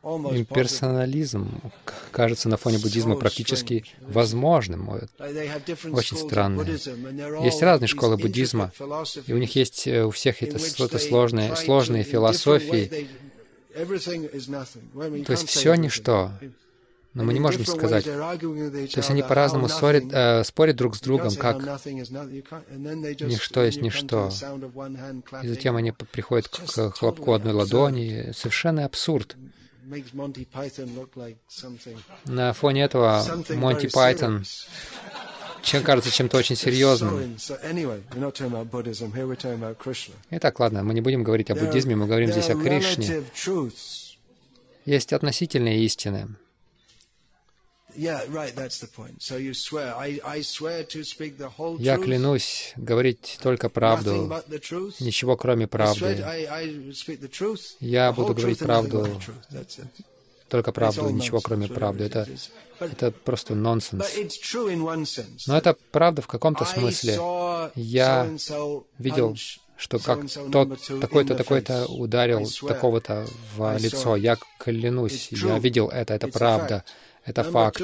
имперсонализм 0.03 1.61
кажется 2.11 2.49
на 2.49 2.57
фоне 2.57 2.79
буддизма 2.79 3.17
практически 3.17 3.85
возможным. 4.01 4.89
Очень 4.89 6.17
странно. 6.17 6.63
Есть 7.43 7.63
разные 7.63 7.89
школы 7.89 8.17
буддизма, 8.17 8.73
и 9.27 9.33
у 9.33 9.39
них 9.39 9.55
есть 9.57 9.87
э, 9.87 10.05
у 10.05 10.11
всех 10.11 10.43
это 10.43 10.59
что-то 10.59 10.99
сложное, 10.99 11.55
сложные 11.55 12.03
философии. 12.05 13.09
То 15.25 15.33
есть 15.33 15.49
все 15.49 15.75
ничто. 15.75 16.33
Но 17.13 17.25
мы 17.25 17.35
не 17.35 17.41
можем 17.41 17.67
сказать. 17.67 18.05
То 18.05 18.39
есть 18.97 19.11
они 19.11 19.23
по-разному 19.23 19.69
спорят, 19.69 20.05
э, 20.13 20.45
спорят 20.45 20.77
друг 20.77 20.95
с 20.97 21.01
другом, 21.01 21.35
как 21.35 21.57
ничто 23.21 23.65
есть 23.65 23.83
ничто. 23.83 24.31
И 25.43 25.49
затем 25.49 25.75
они 25.77 25.93
приходят 25.93 26.49
к 26.49 26.91
хлопку 26.93 27.33
одной 27.33 27.53
ладони. 27.53 28.31
Совершенно 28.33 28.85
абсурд. 28.85 29.37
На 32.26 32.53
фоне 32.53 32.83
этого 32.83 33.24
Монти 33.50 33.88
Пайтон 33.88 34.44
чем 35.62 35.83
кажется 35.83 36.11
чем-то 36.11 36.37
очень 36.37 36.57
серьезным. 36.57 37.37
Итак, 40.31 40.61
ладно, 40.61 40.83
мы 40.83 40.94
не 40.94 41.00
будем 41.00 41.22
говорить 41.22 41.50
о 41.50 41.55
буддизме, 41.55 41.96
мы 41.96 42.07
говорим 42.07 42.31
здесь 42.33 42.50
о 42.50 42.55
Кришне. 42.55 43.22
Есть 44.85 45.12
относительные 45.12 45.85
истины. 45.85 46.29
Я 51.79 51.96
клянусь 51.96 52.72
говорить 52.76 53.38
только 53.42 53.68
правду, 53.68 54.42
ничего 55.00 55.37
кроме 55.37 55.66
правды. 55.66 56.24
Я 57.81 58.12
буду 58.12 58.35
говорить 58.35 58.59
правду, 58.59 59.09
только 60.48 60.72
правду, 60.72 61.09
ничего 61.11 61.40
кроме 61.40 61.68
правды. 61.68 62.05
Это, 62.05 62.29
это 62.81 63.11
просто 63.12 63.55
нонсенс. 63.55 64.05
Но 65.46 65.57
это 65.57 65.76
правда 65.92 66.22
в 66.22 66.26
каком-то 66.26 66.64
смысле. 66.64 67.18
Я 67.74 68.29
видел 68.98 69.37
что 69.81 69.98
как 69.98 70.26
тот 70.53 70.79
такой-то, 71.00 71.35
такой-то 71.35 71.87
ударил 71.87 72.46
такого-то 72.68 73.26
в 73.57 73.79
лицо. 73.79 74.14
Я 74.14 74.37
клянусь, 74.59 75.29
я 75.31 75.59
видел 75.59 75.88
это, 75.88 76.12
это 76.12 76.29
правда. 76.29 76.85
Это 77.31 77.45
факт. 77.45 77.81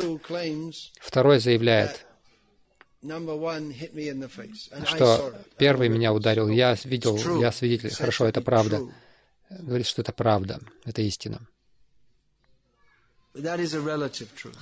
Второй 1.00 1.38
заявляет, 1.38 2.04
что 4.84 5.32
первый 5.56 5.88
меня 5.88 6.12
ударил, 6.12 6.48
я 6.48 6.76
видел, 6.82 7.16
я 7.40 7.52
свидетель. 7.52 7.90
Хорошо, 7.90 8.26
это 8.26 8.40
правда. 8.40 8.80
Говорит, 9.48 9.86
что 9.86 10.02
это 10.02 10.12
правда, 10.12 10.60
это 10.84 11.02
истина. 11.02 11.46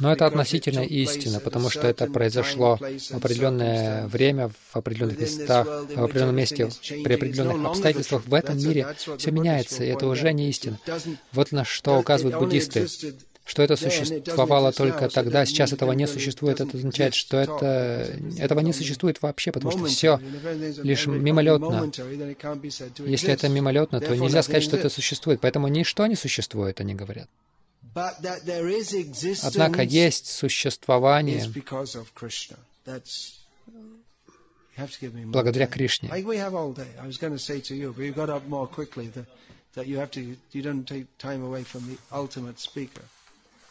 Но 0.01 0.13
это 0.13 0.27
относительная 0.27 0.85
истина, 0.85 1.41
потому 1.41 1.71
что 1.71 1.87
это 1.87 2.07
произошло 2.07 2.77
в 2.77 3.17
определенное 3.17 4.07
время, 4.09 4.51
в 4.73 4.77
определенных 4.77 5.19
местах, 5.19 5.67
в 5.67 6.05
определенном 6.05 6.37
месте, 6.37 6.69
при 7.05 7.15
определенных 7.15 7.71
обстоятельствах. 7.71 8.27
В 8.27 8.35
этом 8.35 8.59
мире 8.59 8.95
все 9.17 9.31
меняется, 9.31 9.85
и 9.85 9.89
это 9.89 10.07
уже 10.07 10.31
не 10.35 10.51
истина. 10.51 10.79
Вот 11.33 11.53
на 11.53 11.65
что 11.65 11.99
указывают 11.99 12.39
буддисты 12.39 12.87
что 13.45 13.63
это 13.63 13.77
существовало 13.77 14.73
только 14.73 15.09
тогда, 15.09 15.45
сейчас 15.45 15.73
этого 15.73 15.93
не 15.93 16.07
существует, 16.07 16.61
это 16.61 16.77
означает, 16.77 17.15
что 17.15 17.37
это, 17.37 18.17
этого 18.39 18.61
не 18.61 18.73
существует 18.73 19.21
вообще, 19.21 19.53
потому 19.53 19.73
что 19.73 19.85
все 19.87 20.19
лишь 20.83 21.07
мимолетно. 21.07 21.91
Если 23.07 23.31
это 23.31 23.49
мимолетно, 23.49 24.01
то 24.01 24.17
нельзя 24.17 24.43
сказать, 24.43 24.63
что 24.63 24.77
это 24.77 24.89
существует. 24.89 25.41
Поэтому 25.41 25.69
ничто 25.69 26.07
не 26.07 26.17
существует, 26.17 26.81
они 26.81 26.95
говорят. 26.95 27.29
Однако 29.43 29.83
есть 29.83 30.27
существование 30.27 31.45
благодаря 35.27 35.67
Кришне 35.69 36.11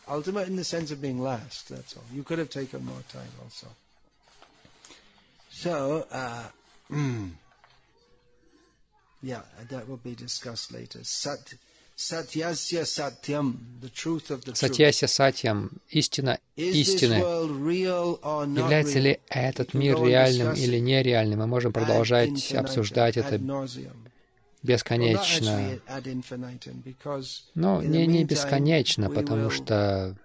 ultimate 0.07 0.47
in 0.47 0.55
the 0.55 0.63
sense 0.63 0.91
of 0.91 1.01
being 1.01 1.21
last, 1.21 1.69
that's 1.69 1.95
all. 1.95 2.03
You 2.13 2.23
could 2.23 2.39
have 2.39 2.49
taken 2.49 2.85
more 2.85 3.03
time 3.11 3.29
also. 3.43 3.67
So, 5.51 6.05
uh, 6.11 6.43
yeah, 9.21 9.41
that 9.69 9.87
will 9.87 9.97
be 9.97 10.15
discussed 10.15 10.71
later. 10.73 10.99
Sat, 11.03 11.53
Satyasya 11.95 12.85
Satyam, 12.85 13.55
the 13.81 13.89
truth 13.89 14.31
of 14.31 14.43
the 14.45 14.51
truth. 14.51 14.71
Сатьяся 14.71 15.07
Сатьям, 15.07 15.71
истина 15.89 16.39
истины. 16.55 17.15
Является 18.57 18.99
ли 18.99 19.19
этот 19.29 19.73
мир 19.73 20.03
реальным 20.03 20.53
или 20.53 20.79
нереальным? 20.79 21.39
Мы 21.39 21.47
можем 21.47 21.71
продолжать 21.71 22.53
обсуждать 22.53 23.17
это 23.17 23.39
бесконечно. 24.63 25.79
Но 27.53 27.81
не, 27.81 28.07
не 28.07 28.23
бесконечно, 28.23 29.09
потому 29.09 29.49
что 29.49 30.15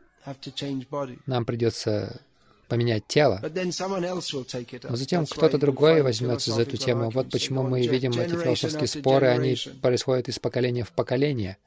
нам 1.26 1.44
придется 1.44 2.20
поменять 2.68 3.06
тело. 3.06 3.40
Но 3.42 4.96
затем 4.96 5.26
кто-то 5.26 5.58
другой 5.58 6.02
возьмется 6.02 6.52
за 6.52 6.62
эту 6.62 6.76
тему. 6.76 7.10
Вот 7.10 7.30
почему 7.30 7.62
мы 7.62 7.86
видим 7.86 8.12
эти 8.12 8.36
философские 8.36 8.86
споры, 8.86 9.28
они 9.28 9.56
происходят 9.82 10.28
из 10.28 10.38
поколения 10.38 10.84
в 10.84 10.92
поколение. 10.92 11.58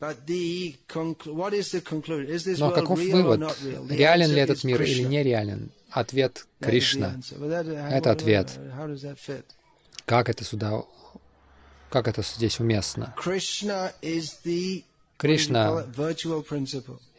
Но 0.00 0.14
каков 2.72 2.98
вывод? 2.98 3.56
Реален 3.88 4.30
ли 4.32 4.40
этот 4.40 4.64
мир 4.64 4.82
или 4.82 5.04
нереален? 5.04 5.70
Ответ 5.90 6.46
Кришна. 6.60 7.20
Это 7.90 8.10
ответ. 8.10 8.50
Как 10.04 10.28
это 10.28 10.44
сюда, 10.44 10.82
как 11.90 12.08
это 12.08 12.22
здесь 12.22 12.60
уместно? 12.60 13.14
Кришна 15.18 15.86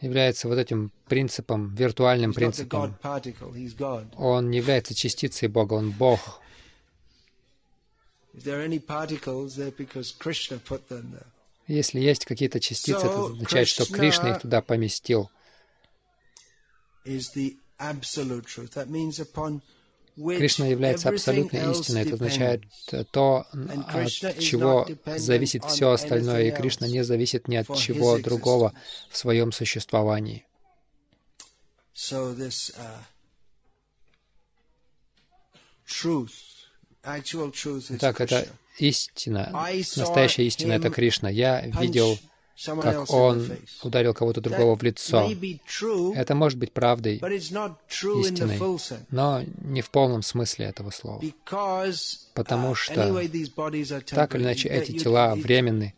является 0.00 0.48
вот 0.48 0.58
этим 0.58 0.92
принципом, 1.08 1.74
виртуальным 1.74 2.34
принципом. 2.34 2.96
Он 4.16 4.50
не 4.50 4.58
является 4.58 4.94
частицей 4.94 5.48
Бога, 5.48 5.74
он 5.74 5.90
Бог. 5.90 6.40
Если 11.66 12.00
есть 12.00 12.26
какие-то 12.26 12.60
частицы, 12.60 13.06
это 13.06 13.24
означает, 13.26 13.68
что 13.68 13.86
Кришна 13.86 14.32
их 14.32 14.40
туда 14.42 14.60
поместил. 14.60 15.30
Кришна 20.16 20.66
является 20.66 21.08
абсолютной 21.08 21.72
истиной. 21.72 22.02
Это 22.02 22.14
означает 22.14 22.62
то, 23.10 23.46
от 23.52 24.10
чего 24.38 24.86
зависит 25.06 25.64
все 25.64 25.90
остальное, 25.90 26.44
и 26.44 26.52
Кришна 26.52 26.86
не 26.86 27.02
зависит 27.02 27.48
ни 27.48 27.56
от 27.56 27.74
чего 27.76 28.18
другого 28.18 28.72
в 29.10 29.16
своем 29.16 29.50
существовании. 29.50 30.46
Так, 38.00 38.20
это 38.20 38.48
истина, 38.78 39.68
настоящая 39.96 40.46
истина— 40.46 40.72
это 40.74 40.90
Кришна. 40.90 41.28
Я 41.28 41.60
видел 41.66 42.18
как 42.56 43.10
он 43.10 43.48
ударил 43.82 44.14
кого-то 44.14 44.40
другого 44.40 44.76
в 44.76 44.82
лицо. 44.82 45.30
Это 46.14 46.34
может 46.34 46.58
быть 46.58 46.72
правдой, 46.72 47.16
истиной, 47.16 48.60
но 49.10 49.42
не 49.62 49.82
в 49.82 49.90
полном 49.90 50.22
смысле 50.22 50.66
этого 50.66 50.90
слова. 50.90 51.20
Потому 52.34 52.72
uh, 52.72 52.74
что, 52.74 54.14
так 54.14 54.34
или 54.34 54.42
иначе, 54.42 54.68
эти 54.68 54.92
тела 54.98 55.34
временны. 55.34 55.94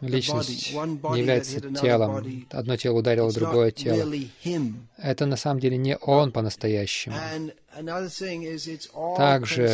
Личность 0.00 0.72
не 0.72 1.18
является 1.20 1.60
телом. 1.60 2.46
Одно 2.50 2.76
тело 2.76 2.98
ударило 2.98 3.32
другое 3.32 3.70
тело. 3.70 4.12
Это 4.98 5.26
на 5.26 5.36
самом 5.36 5.60
деле 5.60 5.76
не 5.76 5.96
он 5.98 6.32
по-настоящему. 6.32 7.16
Также 9.16 9.68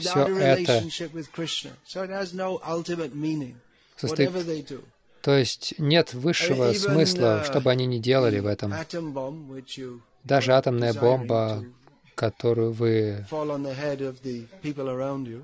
все 0.00 0.26
это 0.26 0.82
состоит... 4.08 4.30
То 5.22 5.36
есть 5.36 5.74
нет 5.78 6.14
высшего 6.14 6.72
смысла, 6.72 7.44
что 7.44 7.60
бы 7.60 7.70
они 7.70 7.86
ни 7.86 7.98
делали 7.98 8.40
в 8.40 8.46
этом. 8.46 8.74
Даже 10.24 10.52
атомная 10.52 10.92
бомба, 10.94 11.64
которую 12.14 12.72
вы 12.72 13.24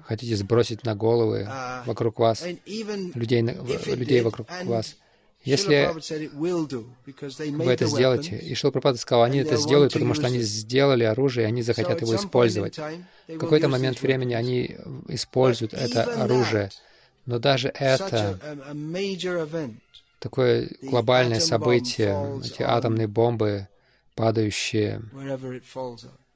хотите 0.04 0.36
сбросить 0.36 0.84
на 0.84 0.94
головы 0.94 1.48
uh, 1.48 1.82
вокруг 1.86 2.18
вас, 2.18 2.44
людей, 2.44 3.42
людей 3.42 4.20
вокруг 4.22 4.48
вас. 4.64 4.96
Если 5.44 5.88
вы 6.34 7.72
это 7.72 7.86
сделаете, 7.86 8.36
и 8.36 8.54
Шилпрапада 8.54 8.98
сказал, 8.98 9.22
они 9.22 9.38
это 9.38 9.56
сделают, 9.56 9.92
потому 9.92 10.14
что 10.14 10.26
они 10.26 10.40
сделали 10.40 11.04
оружие, 11.04 11.44
и 11.44 11.48
они 11.48 11.62
захотят 11.62 12.00
его 12.02 12.16
использовать. 12.16 12.78
В 13.28 13.38
какой-то 13.38 13.68
момент 13.68 14.02
времени 14.02 14.34
они 14.34 14.76
используют 15.08 15.74
это 15.74 16.04
оружие, 16.22 16.70
но 17.28 17.38
даже 17.38 17.68
это 17.68 18.40
такое 20.18 20.70
глобальное 20.80 21.40
событие, 21.40 22.40
эти 22.42 22.62
атомные 22.62 23.06
бомбы, 23.06 23.68
падающие 24.14 25.02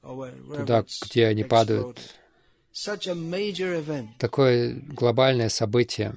туда, 0.02 0.84
где 1.02 1.26
они 1.28 1.44
падают, 1.44 1.98
такое 4.18 4.74
глобальное 4.74 5.48
событие, 5.48 6.14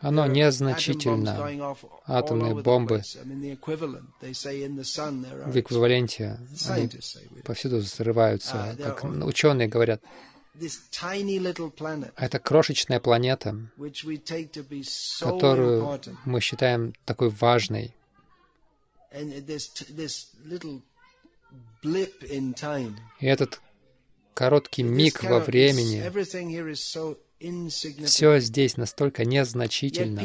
оно 0.00 0.26
незначительно. 0.26 1.78
Атомные 2.06 2.54
бомбы 2.56 3.02
в 5.46 5.56
эквиваленте, 5.56 6.40
они 6.68 6.90
повсюду 7.44 7.76
взрываются. 7.76 8.76
Как 8.82 9.04
ученые 9.04 9.68
говорят, 9.68 10.02
это 12.16 12.38
крошечная 12.38 13.00
планета, 13.00 13.56
которую 15.20 16.00
мы 16.24 16.40
считаем 16.40 16.94
такой 17.04 17.30
важной. 17.30 17.94
И 23.20 23.26
этот 23.26 23.60
короткий 24.34 24.82
миг 24.82 25.22
во 25.22 25.40
времени, 25.40 26.02
все 28.06 28.38
здесь 28.38 28.76
настолько 28.76 29.24
незначительно. 29.24 30.20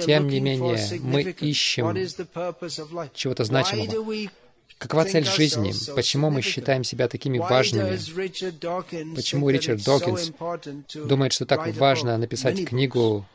Тем 0.00 0.28
не 0.28 0.40
менее, 0.40 1.00
мы 1.00 1.22
ищем 1.22 1.94
чего-то 3.14 3.44
значимого. 3.44 4.30
Какова 4.78 5.04
цель 5.04 5.24
жизни? 5.24 5.72
Почему 5.94 6.30
мы 6.30 6.40
считаем 6.40 6.84
себя 6.84 7.08
такими 7.08 7.38
важными? 7.38 7.96
Почему 9.14 9.50
Ричард 9.50 9.82
Докинс 9.82 10.30
думает, 10.94 11.32
что 11.32 11.46
так 11.46 11.74
важно 11.74 12.16
написать 12.16 12.64
книгу, 12.64 13.26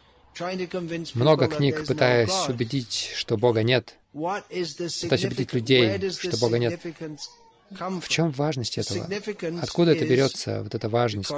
много 1.13 1.47
книг, 1.47 1.85
пытаясь 1.85 2.49
убедить, 2.49 3.11
что 3.15 3.37
Бога 3.37 3.63
нет, 3.63 3.95
пытаясь 4.13 5.25
убедить 5.25 5.53
людей, 5.53 6.09
что 6.11 6.37
Бога 6.37 6.57
нет? 6.59 6.79
В 7.79 8.07
чем 8.07 8.31
важность 8.31 8.77
этого? 8.77 9.07
Откуда 9.61 9.91
это 9.91 10.05
берется, 10.05 10.63
вот 10.63 10.75
эта 10.75 10.89
важность, 10.89 11.31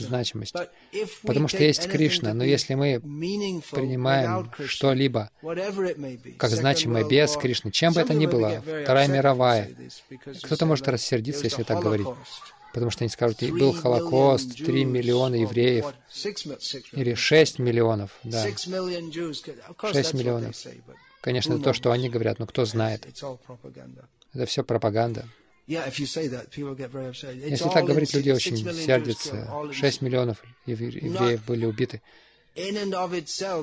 значимость? 0.00 0.54
Потому 1.22 1.48
что 1.48 1.62
есть 1.62 1.88
Кришна, 1.88 2.34
но 2.34 2.44
если 2.44 2.74
мы 2.74 3.00
принимаем 3.00 4.50
что-либо 4.66 5.30
как 6.38 6.50
значимое 6.50 7.04
без 7.04 7.36
Кришны, 7.36 7.70
чем 7.70 7.92
бы 7.92 8.00
это 8.00 8.14
ни 8.14 8.26
было, 8.26 8.62
Вторая 8.82 9.08
мировая, 9.08 9.70
кто-то 10.42 10.66
может 10.66 10.88
рассердиться, 10.88 11.44
если 11.44 11.62
так 11.62 11.80
говорить. 11.80 12.08
Потому 12.74 12.90
что 12.90 13.02
они 13.02 13.08
скажут, 13.08 13.42
был 13.42 13.72
Холокост, 13.72 14.56
3 14.56 14.84
миллиона 14.84 15.36
евреев, 15.36 15.86
или 16.92 17.14
6 17.14 17.58
миллионов, 17.58 18.10
да, 18.24 18.44
6 18.44 18.66
миллионов. 20.14 20.54
Конечно, 21.20 21.58
то, 21.58 21.72
что 21.72 21.90
они 21.90 22.08
говорят, 22.08 22.38
но 22.38 22.46
кто 22.46 22.64
знает. 22.64 23.06
Это 24.34 24.46
все 24.46 24.62
пропаганда. 24.62 25.26
Если 25.68 27.68
так 27.68 27.84
говорить, 27.84 28.14
люди 28.14 28.30
очень 28.30 28.56
сердятся. 28.56 29.48
6 29.70 30.02
миллионов 30.02 30.42
евреев 30.66 31.44
были 31.44 31.66
убиты. 31.66 32.00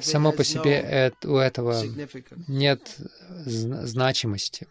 Само 0.01 0.31
по 0.31 0.43
себе 0.43 1.11
у 1.23 1.35
этого 1.35 1.83
нет 2.47 2.97
значимости. 3.45 4.67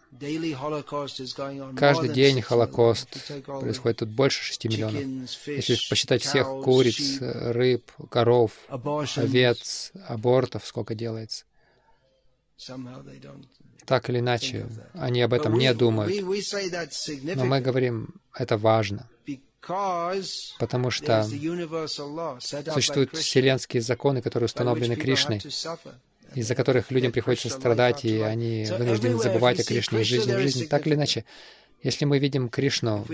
Каждый 1.77 2.09
день 2.09 2.41
Холокост 2.41 3.09
происходит 3.45 3.99
тут 3.99 4.09
больше 4.09 4.43
6 4.43 4.65
миллионов. 4.65 5.01
Если 5.45 5.77
посчитать 5.89 6.23
всех 6.23 6.47
куриц, 6.63 7.17
рыб, 7.19 7.91
коров, 8.09 8.53
овец, 8.69 9.91
абортов, 10.07 10.65
сколько 10.65 10.95
делается. 10.95 11.45
Так 13.85 14.09
или 14.09 14.19
иначе, 14.19 14.67
они 14.93 15.21
об 15.21 15.33
этом 15.33 15.57
не 15.57 15.73
думают. 15.73 16.13
Но 17.35 17.45
мы 17.45 17.61
говорим, 17.61 18.15
это 18.33 18.57
важно 18.57 19.07
потому 20.59 20.91
что 20.91 21.23
существуют 21.23 23.15
вселенские 23.15 23.81
законы, 23.81 24.21
которые 24.21 24.45
установлены 24.45 24.95
Кришной, 24.95 25.41
из-за 26.33 26.55
которых 26.55 26.91
людям 26.91 27.11
приходится 27.11 27.49
страдать, 27.49 28.05
и 28.05 28.19
они 28.19 28.65
вынуждены 28.65 29.17
забывать 29.17 29.59
о 29.59 29.63
Кришне 29.63 30.01
из 30.01 30.07
жизни 30.07 30.33
в 30.33 30.39
жизни. 30.39 30.65
Так 30.65 30.85
или 30.87 30.95
иначе, 30.95 31.25
если 31.81 32.05
мы 32.05 32.19
видим 32.19 32.49
Кришну, 32.49 33.05
в 33.07 33.11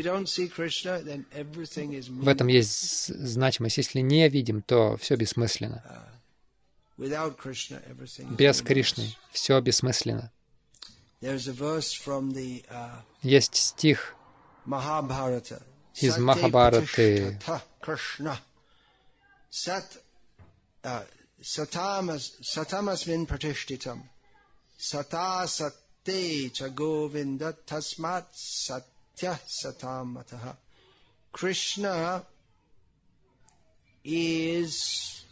этом 2.28 2.48
есть 2.48 3.08
значимость. 3.08 3.78
Если 3.78 4.00
не 4.00 4.28
видим, 4.30 4.62
то 4.62 4.98
все 4.98 5.16
бессмысленно. 5.16 5.84
Без 8.38 8.62
Кришны 8.62 9.16
все 9.32 9.60
бессмысленно. 9.62 10.32
Есть 13.23 13.57
стих 13.57 14.15
из 15.95 16.19
Махабараты. 16.19 17.39
Сатамасмин 21.43 23.27
пратиштитам. 23.27 24.09
Сата 24.79 25.47
сатте 25.47 26.51
ча 26.51 26.69
говинда 26.69 27.53
тасмат 27.53 28.27
сатя 28.35 29.41
сатаматаха. 29.47 30.57
Krishna 31.33 32.25
is 34.05 35.23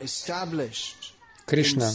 established 0.00 1.12
Кришна 1.46 1.90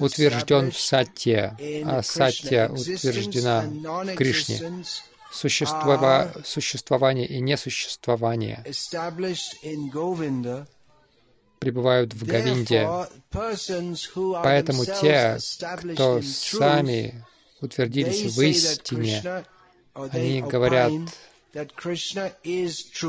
Утвержден 0.00 0.70
в 0.70 0.78
Сатье, 0.78 1.56
а 1.84 2.02
Сатья 2.02 2.68
утверждена 2.70 3.62
в 3.62 4.14
Кришне. 4.14 4.84
Существова, 5.32 6.32
существование 6.44 7.26
и 7.26 7.40
несуществование 7.40 8.64
пребывают 11.58 12.14
в 12.14 12.24
Говинде. 12.24 12.88
Поэтому 13.30 14.84
те, 14.84 15.38
кто 15.92 16.22
сами 16.22 17.24
утвердились 17.60 18.36
в 18.36 18.40
истине, 18.42 19.44
они 19.94 20.42
говорят, 20.42 20.92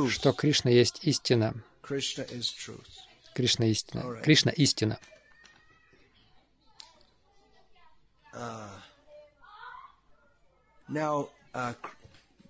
что 0.10 0.34
Кришна 0.34 0.70
есть 0.72 1.00
истина. 1.04 1.54
Кришна 1.82 2.24
истина. 3.68 4.20
Кришна 4.24 4.52
истина. 4.52 5.00
Uh, 8.38 8.70
now, 10.90 11.30
uh, 11.56 11.74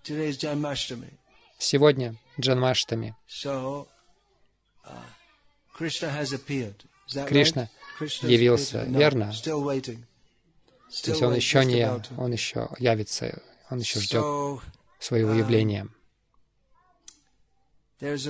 Janmashtami. 0.04 1.14
Сегодня 1.58 2.16
Джанмаштами. 2.40 3.16
So, 3.28 3.88
uh, 4.86 4.92
Krishna 5.74 6.10
has 6.10 6.34
appeared. 6.34 6.84
Is 7.08 7.16
that 7.16 7.28
Кришна 7.28 7.70
right? 8.00 8.24
явился, 8.24 8.86
no, 8.86 9.00
верно? 9.00 9.32
Still 9.32 9.64
waiting. 9.64 10.06
Still 10.90 11.06
То 11.06 11.12
есть 11.12 11.24
он 11.24 11.34
еще 11.36 11.66
не, 11.66 11.90
он 12.18 12.32
еще 12.32 12.70
явится, 12.80 13.42
он 13.70 13.80
еще 13.80 14.00
ждет 14.02 14.62
своего 15.00 15.34
явления. 15.34 15.88
Есть 18.00 18.24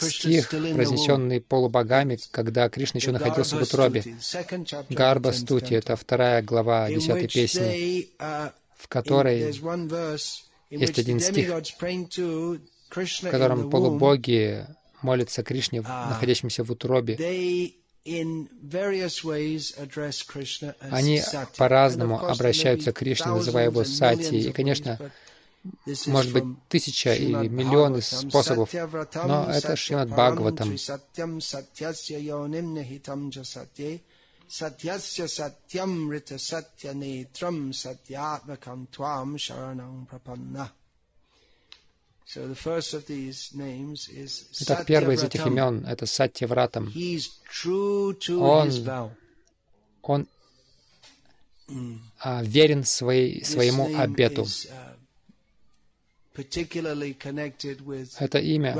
стих, 0.00 0.48
произнесенный 0.48 1.40
полубогами, 1.42 2.18
когда 2.30 2.70
Кришна 2.70 2.98
еще 2.98 3.10
находился 3.10 3.58
в 3.58 3.62
утробе. 3.62 4.04
Гарба 4.88 5.32
Стути— 5.32 5.74
это 5.74 5.94
вторая 5.96 6.40
глава 6.42 6.88
десятой 6.88 7.28
песни, 7.28 8.08
uh, 8.18 8.52
в 8.74 8.88
которой 8.88 9.52
есть 10.70 10.98
один 10.98 11.20
стих, 11.20 11.48
в 12.90 13.30
котором 13.30 13.68
полубоги 13.68 14.66
молятся 15.02 15.42
Кришне, 15.42 15.80
uh, 15.80 16.08
находящимся 16.08 16.64
в 16.64 16.70
утробе. 16.70 17.16
Они 20.90 21.22
по-разному 21.58 22.26
обращаются 22.26 22.92
к 22.92 22.96
Кришне, 22.96 23.32
называя 23.32 23.66
его 23.66 23.84
Сати. 23.84 24.38
И, 24.38 24.52
конечно, 24.52 24.98
может 26.06 26.32
быть, 26.32 26.44
тысяча 26.68 27.14
или 27.14 27.48
миллионы 27.48 28.00
способов, 28.02 28.72
но 28.72 29.50
это 29.50 29.76
Шримад 29.76 30.08
Бхагаватам. 30.10 30.76
Satyasya 34.48 35.28
satyam 35.28 36.08
rita 36.10 36.38
satya 36.38 36.94
netram 36.94 37.70
satyatmakam 37.70 38.86
tvam 38.88 39.36
sharanam 39.36 40.06
prapanna. 40.06 40.72
Итак, 44.60 44.84
первый 44.86 45.14
из 45.14 45.22
этих 45.22 45.46
имен— 45.46 45.86
это 45.88 46.04
Сатьявратам. 46.04 46.92
Он, 48.28 48.68
он 50.02 50.28
а, 52.18 52.42
верен 52.42 52.84
своей, 52.84 53.42
своему 53.44 53.98
обету. 53.98 54.46
Это 58.18 58.38
имя, 58.38 58.74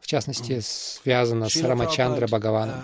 в 0.00 0.06
частности, 0.06 0.60
связано 0.60 1.48
с 1.48 1.56
Рамачандра 1.56 2.26
Бхагаваном. 2.26 2.82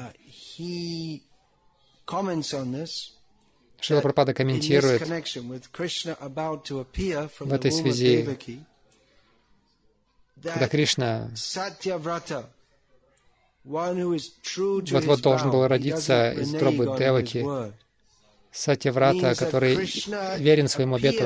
Шила 3.80 4.00
Прабхада 4.00 4.34
комментирует 4.34 5.02
в 7.38 7.52
этой 7.52 7.72
связи, 7.72 8.38
когда 10.42 10.68
Кришна 10.68 11.30
вот-вот 13.64 15.20
должен 15.22 15.50
был 15.50 15.66
родиться 15.66 16.32
из 16.32 16.50
тробы 16.52 16.96
Деваки, 16.98 17.72
Сатьяврата, 18.52 19.34
который 19.34 19.76
верен 20.38 20.68
своему 20.68 20.96
обету, 20.96 21.24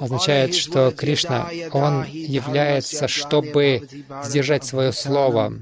означает, 0.00 0.54
что 0.54 0.90
Кришна, 0.90 1.50
Он 1.72 2.04
является, 2.04 3.08
чтобы 3.08 3.88
сдержать 4.24 4.64
свое 4.64 4.92
слово. 4.92 5.52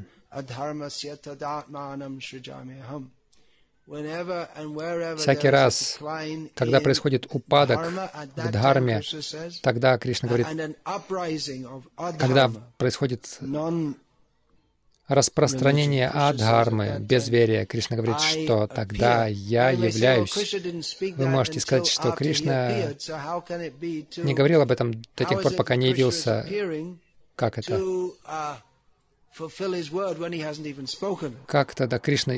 Всякий 5.16 5.48
раз, 5.48 5.98
когда 6.54 6.80
происходит 6.80 7.26
упадок 7.30 7.80
в 8.34 8.50
дхарме, 8.50 9.02
тогда 9.62 9.98
Кришна 9.98 10.28
говорит, 10.28 10.46
когда 12.18 12.50
происходит 12.78 13.38
распространение 15.08 16.08
адхармы, 16.08 16.96
безверия. 17.00 17.66
Кришна 17.66 17.96
говорит, 17.96 18.20
что 18.20 18.66
тогда 18.66 19.26
я 19.26 19.70
являюсь. 19.70 20.34
Вы 21.16 21.26
можете 21.26 21.60
сказать, 21.60 21.86
что 21.86 22.12
Кришна 22.12 22.88
не 24.16 24.34
говорил 24.34 24.62
об 24.62 24.70
этом 24.70 25.02
до 25.16 25.24
тех 25.24 25.42
пор, 25.42 25.52
пока 25.52 25.76
не 25.76 25.88
явился. 25.90 26.46
Как 27.36 27.58
это? 27.58 27.80
Как 31.46 31.74
тогда 31.74 31.98
Кришна, 31.98 32.34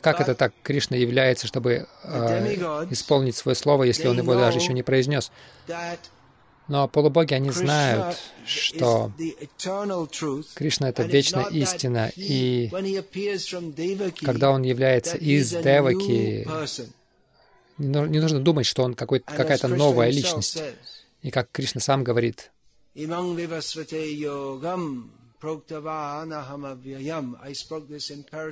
как 0.00 0.20
это 0.22 0.34
так 0.34 0.54
Кришна 0.62 0.96
является, 0.96 1.46
чтобы 1.46 1.86
э, 2.04 2.54
исполнить 2.90 3.36
свое 3.36 3.54
слово, 3.54 3.82
если 3.82 4.08
он 4.08 4.16
его 4.16 4.34
даже 4.34 4.58
еще 4.58 4.72
не 4.72 4.82
произнес? 4.82 5.30
Но 6.68 6.86
полубоги, 6.86 7.32
они 7.32 7.50
знают, 7.50 8.18
что 8.46 9.10
Кришна— 10.54 10.88
это 10.90 11.02
вечная 11.04 11.46
истина, 11.46 12.12
и 12.14 12.68
когда 14.20 14.50
Он 14.50 14.62
является 14.62 15.16
из 15.16 15.50
Деваки, 15.50 16.46
Не 17.78 18.20
нужно 18.20 18.40
думать, 18.40 18.66
что 18.66 18.82
он 18.82 18.94
какая-то 18.94 19.68
новая 19.68 20.10
личность. 20.10 20.62
И 21.22 21.30
как 21.30 21.50
Кришна 21.50 21.80
сам 21.80 22.04
говорит, 22.04 22.50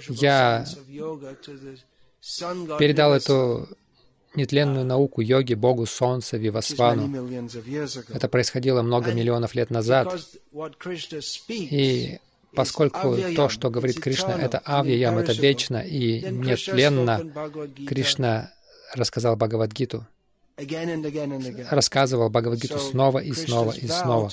я 0.09 0.67
передал 2.79 3.15
эту 3.15 3.69
нетленную 4.37 4.85
науку 4.85 5.21
йоги 5.21 5.55
Богу 5.55 5.87
Солнца 5.87 6.37
Вивасвану. 6.37 7.29
Это 8.09 8.29
происходило 8.29 8.83
много 8.83 9.13
миллионов 9.13 9.55
лет 9.55 9.71
назад. 9.71 10.19
И 11.49 12.19
поскольку 12.55 13.17
то, 13.35 13.49
что 13.49 13.71
говорит 13.71 14.01
Кришна, 14.01 14.35
это 14.35 14.59
авьяям, 14.59 15.19
это 15.19 15.33
вечно 15.33 15.79
и 15.79 16.21
нетленно, 16.31 17.23
Кришна 17.87 18.53
рассказал 18.95 19.37
Бхагавадгиту, 19.37 20.07
рассказывал 21.71 22.31
Бхагавадгиту 22.31 22.79
снова 22.79 23.19
и 23.19 23.33
снова 23.33 23.73
и 23.73 23.87
снова. 23.87 24.31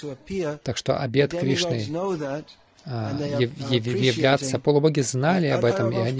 Так 0.63 0.77
что 0.77 0.97
обед 0.97 1.31
Кришны 1.31 1.85
а, 1.91 2.43
являться. 2.85 4.59
Полубоги 4.59 5.01
знали 5.01 5.47
об 5.47 5.65
этом, 5.65 5.91
и 5.91 5.95
они... 5.95 6.19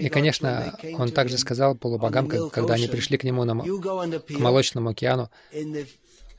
И, 0.00 0.08
конечно, 0.08 0.78
он 0.98 1.10
также 1.10 1.38
сказал 1.38 1.74
полубогам, 1.74 2.28
когда 2.50 2.74
они 2.74 2.86
пришли 2.86 3.18
к 3.18 3.24
нему 3.24 3.44
на, 3.44 3.54
к 3.58 4.30
Молочному 4.38 4.90
океану, 4.90 5.30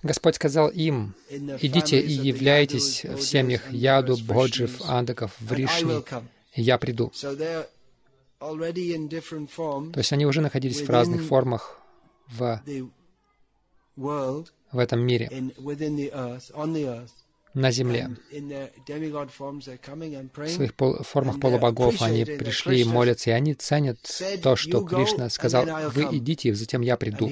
Господь 0.03 0.35
сказал 0.35 0.69
им, 0.69 1.15
«Идите 1.29 1.99
и 1.99 2.11
являйтесь 2.11 3.03
в 3.03 3.19
семьях 3.21 3.71
Яду, 3.71 4.15
Боджев, 4.17 4.81
Андаков, 4.87 5.31
Вришни, 5.39 6.03
и 6.53 6.61
я 6.61 6.77
приду». 6.77 7.11
То 8.39 9.97
есть 9.97 10.13
они 10.13 10.27
уже 10.27 10.41
находились 10.41 10.81
в 10.81 10.89
разных 10.89 11.23
формах 11.23 11.79
в, 12.27 12.61
в 13.95 14.77
этом 14.77 14.99
мире 14.99 15.31
на 17.53 17.71
земле. 17.71 18.09
В 20.35 20.49
своих 20.49 20.73
пол 20.73 20.97
формах 21.03 21.39
полубогов 21.39 22.01
они 22.01 22.25
пришли 22.25 22.81
и 22.81 22.83
молятся, 22.85 23.31
и 23.31 23.33
они 23.33 23.53
ценят 23.53 23.97
то, 24.41 24.55
что 24.55 24.83
Кришна 24.83 25.29
сказал, 25.29 25.65
«Вы 25.91 26.03
идите, 26.17 26.53
затем 26.53 26.81
я 26.81 26.97
приду». 26.97 27.27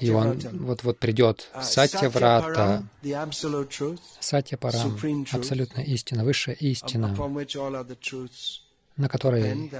И 0.00 0.10
он 0.10 0.38
вот-вот 0.52 0.98
придет. 0.98 1.50
Сатья 1.62 2.10
Врата, 2.10 2.82
Сатья 4.20 4.58
Парам, 4.58 4.98
абсолютная 5.32 5.84
истина, 5.84 6.24
высшая 6.24 6.54
истина, 6.54 7.16
на 8.96 9.08
которой, 9.08 9.70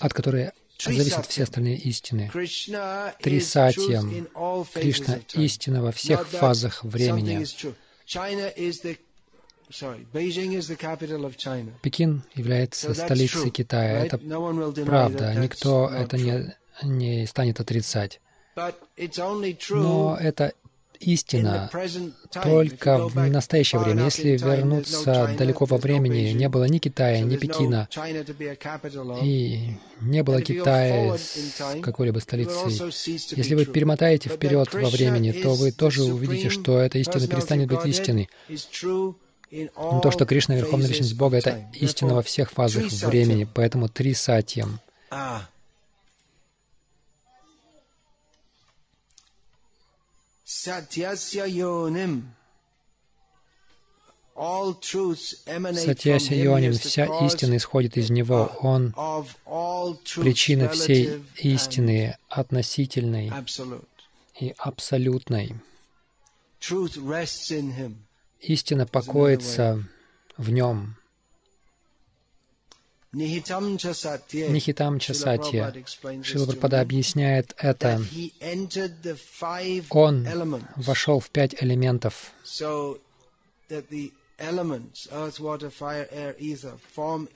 от 0.00 0.12
которой 0.12 0.50
зависят 0.78 1.26
все 1.26 1.44
остальные 1.44 1.76
истины. 1.78 2.30
Три 3.22 3.40
сатьям. 3.40 4.28
Кришна— 4.74 5.20
истина 5.34 5.82
во 5.82 5.92
всех 5.92 6.26
фазах 6.28 6.82
времени. 6.84 7.46
Пекин 11.82 12.22
является 12.34 12.94
столицей 12.94 13.50
Китая. 13.50 14.04
Это 14.04 14.18
правда. 14.84 15.34
Никто 15.34 15.88
это 15.88 16.16
не, 16.16 16.54
не 16.82 17.26
станет 17.26 17.60
отрицать. 17.60 18.20
Но 19.70 20.16
это 20.20 20.52
истина 21.04 21.70
только 22.42 23.06
в 23.08 23.16
настоящее 23.28 23.80
время. 23.80 24.04
Если 24.04 24.36
вернуться 24.36 25.34
далеко 25.38 25.64
во 25.64 25.76
времени, 25.78 26.32
не 26.32 26.48
было 26.48 26.64
ни 26.64 26.78
Китая, 26.78 27.20
ни 27.20 27.36
Пекина, 27.36 27.88
и 29.22 29.70
не 30.00 30.22
было 30.22 30.42
Китая 30.42 31.16
с 31.16 31.80
какой-либо 31.82 32.18
столицей. 32.18 32.72
Если 33.36 33.54
вы 33.54 33.64
перемотаете 33.66 34.28
вперед 34.28 34.72
во 34.74 34.88
времени, 34.88 35.32
то 35.32 35.54
вы 35.54 35.72
тоже 35.72 36.04
увидите, 36.04 36.50
что 36.50 36.78
эта 36.78 36.98
истина 36.98 37.26
перестанет 37.26 37.68
быть 37.68 37.84
истиной. 37.86 38.28
Но 39.76 40.00
то, 40.00 40.10
что 40.10 40.26
Кришна— 40.26 40.54
Верховная 40.56 40.88
Личность 40.88 41.16
Бога, 41.16 41.36
это 41.36 41.70
истина 41.74 42.14
во 42.14 42.22
всех 42.22 42.50
фазах 42.50 42.90
времени, 42.90 43.46
поэтому 43.52 43.88
три 43.88 44.14
сатьям. 44.14 44.80
Сатьяся 50.56 51.46
Йоним, 56.34 56.72
вся 56.74 57.06
истина 57.26 57.56
исходит 57.56 57.96
из 57.96 58.10
Него. 58.10 58.52
Он 58.60 58.94
причина 60.22 60.68
всей 60.68 61.24
истины 61.36 62.16
относительной 62.28 63.32
и 64.38 64.54
абсолютной. 64.56 65.56
Истина 68.40 68.86
покоится 68.86 69.84
в 70.36 70.50
Нем. 70.50 70.96
Нихитам 73.14 74.98
Часатья. 74.98 75.72
Шила 76.22 76.46
Прабхада 76.46 76.80
объясняет 76.80 77.54
это. 77.58 78.02
Он 79.90 80.26
вошел 80.76 81.20
в 81.20 81.30
пять 81.30 81.54
элементов. 81.62 82.32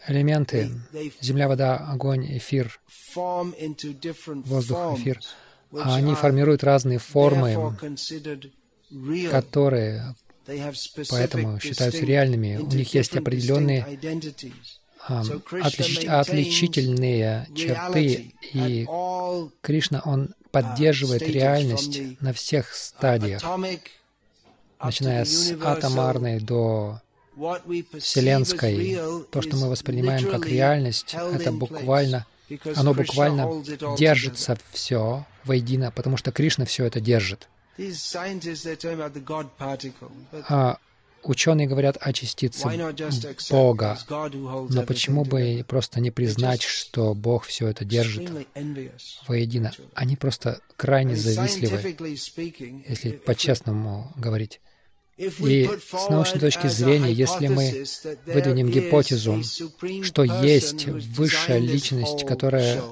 Элементы— 0.09 0.71
земля, 1.21 1.49
вода, 1.49 1.77
огонь, 1.77 2.27
эфир, 2.39 2.81
воздух, 3.15 4.99
эфир— 4.99 5.21
они 5.73 6.15
формируют 6.15 6.65
разные 6.65 6.99
формы, 6.99 7.77
которые 9.31 10.17
поэтому 11.11 11.61
считаются 11.61 12.05
реальными. 12.05 12.57
У 12.57 12.67
них 12.67 12.95
есть 12.95 13.17
определенные 13.17 13.87
отлич, 15.09 16.05
отличительные 16.07 17.49
черты, 17.55 18.35
и 18.53 18.87
Кришна, 19.61 20.03
Он 20.05 20.35
поддерживает 20.51 21.23
реальность 21.23 22.01
на 22.21 22.33
всех 22.33 22.75
стадиях, 22.75 23.43
начиная 24.81 25.25
с 25.25 25.53
атомарной 25.63 26.41
до 26.41 27.01
вселенской. 27.99 28.99
То, 29.31 29.43
что 29.43 29.57
мы 29.57 29.69
воспринимаем 29.69 30.31
как 30.31 30.47
реальность, 30.47 31.15
это 31.15 31.53
буквально, 31.53 32.27
оно 32.75 32.95
буквально 32.95 33.63
держится 33.97 34.59
все 34.73 35.25
воедино, 35.45 35.91
потому 35.91 36.17
что 36.17 36.33
Кришна 36.33 36.65
все 36.65 36.85
это 36.85 37.01
держит. 37.01 37.49
А 40.49 40.79
Ученые 41.25 41.67
говорят 41.67 41.97
о 42.01 42.13
частице 42.13 42.69
Бога, 43.51 43.99
но 44.09 44.83
почему 44.83 45.25
бы 45.25 45.65
просто 45.67 46.01
не 46.01 46.11
признать, 46.11 46.63
что 46.63 47.15
Бог 47.15 47.45
все 47.45 47.69
это 47.69 47.85
держит 47.85 48.31
воедино? 49.27 49.73
Они 49.95 50.17
просто 50.17 50.61
крайне 50.77 51.17
завистливы, 51.17 51.97
если 52.89 53.11
по-честному 53.13 54.13
говорить. 54.17 54.61
И 55.19 55.69
с 55.93 56.09
научной 56.09 56.39
точки 56.39 56.69
зрения, 56.69 57.13
если 57.13 57.49
мы 57.49 57.85
выдвинем 58.27 58.69
гипотезу, 58.69 59.43
что 60.05 60.23
есть 60.23 60.87
высшая 60.87 61.59
личность, 61.59 62.25
которая 62.25 62.83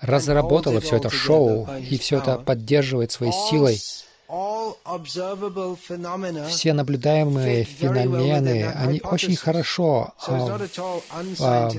разработала 0.00 0.80
все 0.80 0.96
это 0.96 1.08
шоу 1.08 1.66
и 1.78 1.96
все 1.96 2.18
это 2.18 2.36
поддерживает 2.38 3.10
своей 3.10 3.32
силой, 3.32 3.80
все 6.48 6.72
наблюдаемые 6.72 7.64
феномены, 7.64 8.72
они 8.74 9.00
очень 9.02 9.36
хорошо 9.36 10.14
а, 10.26 11.70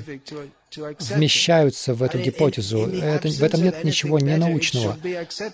вмещаются 0.76 1.94
в 1.94 2.04
эту 2.04 2.20
гипотезу. 2.20 2.88
Это, 2.88 3.30
в 3.30 3.44
этом 3.44 3.64
нет 3.64 3.84
ничего 3.84 4.20
ненаучного. 4.20 4.98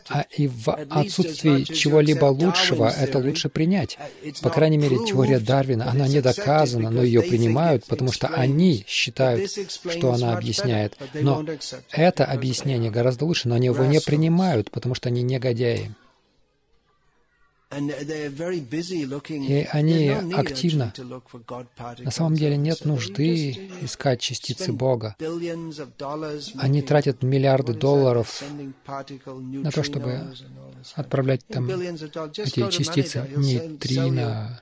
А 0.10 0.26
и 0.36 0.48
в 0.48 0.70
отсутствии 0.70 1.64
чего-либо 1.64 2.26
лучшего 2.26 2.90
это 2.90 3.20
лучше 3.20 3.50
принять. 3.50 3.98
По 4.42 4.50
крайней 4.50 4.78
мере, 4.78 4.98
теория 5.06 5.40
Дарвина, 5.40 5.90
она 5.90 6.08
не 6.08 6.22
доказана, 6.22 6.90
но 6.90 7.04
ее 7.04 7.22
принимают, 7.22 7.86
потому 7.86 8.12
что 8.12 8.28
они 8.28 8.84
считают, 8.88 9.50
что 9.52 10.14
она 10.14 10.38
объясняет. 10.38 10.98
Но 11.14 11.46
это 11.92 12.26
объяснение 12.26 12.92
гораздо 12.92 13.26
лучше, 13.26 13.48
но 13.48 13.56
они 13.56 13.68
его 13.68 13.86
не 13.86 14.00
принимают, 14.00 14.72
потому 14.72 14.96
что 14.96 15.10
они 15.10 15.22
негодяи. 15.22 15.92
И 19.30 19.68
они 19.72 20.10
активно. 20.34 20.94
На 22.00 22.12
самом 22.12 22.36
деле 22.36 22.58
нет 22.58 22.86
нужды 22.86 23.70
искать 23.82 24.22
частицы 24.22 24.74
Бога. 24.74 25.16
Они 26.58 26.82
тратят 26.82 27.24
миллиарды 27.24 27.74
долларов 27.74 28.44
на 29.28 29.72
то, 29.72 29.84
чтобы 29.84 30.22
отправлять 30.96 31.46
там 31.48 31.70
эти 31.70 32.70
частицы, 32.70 33.30
нейтрино, 33.36 34.62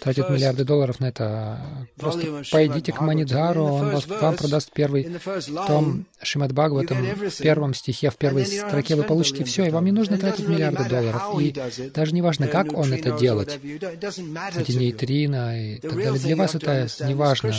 тратит 0.00 0.28
миллиарды 0.30 0.64
долларов 0.64 1.00
на 1.00 1.06
это. 1.06 1.60
Просто 1.96 2.42
пойдите 2.50 2.92
к 2.92 3.00
Манидхару, 3.00 3.64
он 3.64 3.90
вас, 3.90 4.06
вам 4.06 4.36
продаст 4.36 4.70
первый 4.72 5.18
том 5.66 6.06
Шримад 6.22 6.52
Бхагаватам. 6.52 6.98
В 6.98 7.38
первом 7.38 7.74
стихе, 7.74 8.10
в 8.10 8.16
первой 8.16 8.46
строке 8.46 8.96
вы 8.96 9.04
получите 9.04 9.44
все, 9.44 9.66
и 9.66 9.70
вам 9.70 9.84
не 9.84 9.92
нужно 9.92 10.18
тратить 10.18 10.48
миллиарды 10.48 10.88
долларов. 10.88 11.40
И 11.40 11.54
даже 11.94 12.12
не 12.12 12.22
важно, 12.22 12.48
как 12.48 12.72
он 12.76 12.92
это 12.92 13.18
делает. 13.18 13.58
Эти 13.62 14.72
нейтрино 14.72 15.74
и 15.74 15.78
так 15.78 15.94
далее. 15.94 16.12
Для 16.12 16.36
вас 16.36 16.54
это 16.54 16.88
не 17.04 17.14
важно. 17.14 17.52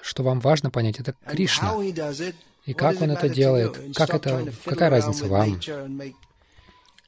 Что 0.00 0.22
вам 0.22 0.40
важно 0.40 0.70
понять, 0.70 1.00
это 1.00 1.14
Кришна. 1.26 1.74
И 2.64 2.74
как 2.74 3.00
он 3.00 3.10
это 3.10 3.28
делает? 3.28 3.78
Как 3.94 4.14
это? 4.14 4.52
Какая 4.64 4.90
разница 4.90 5.26
вам? 5.26 5.58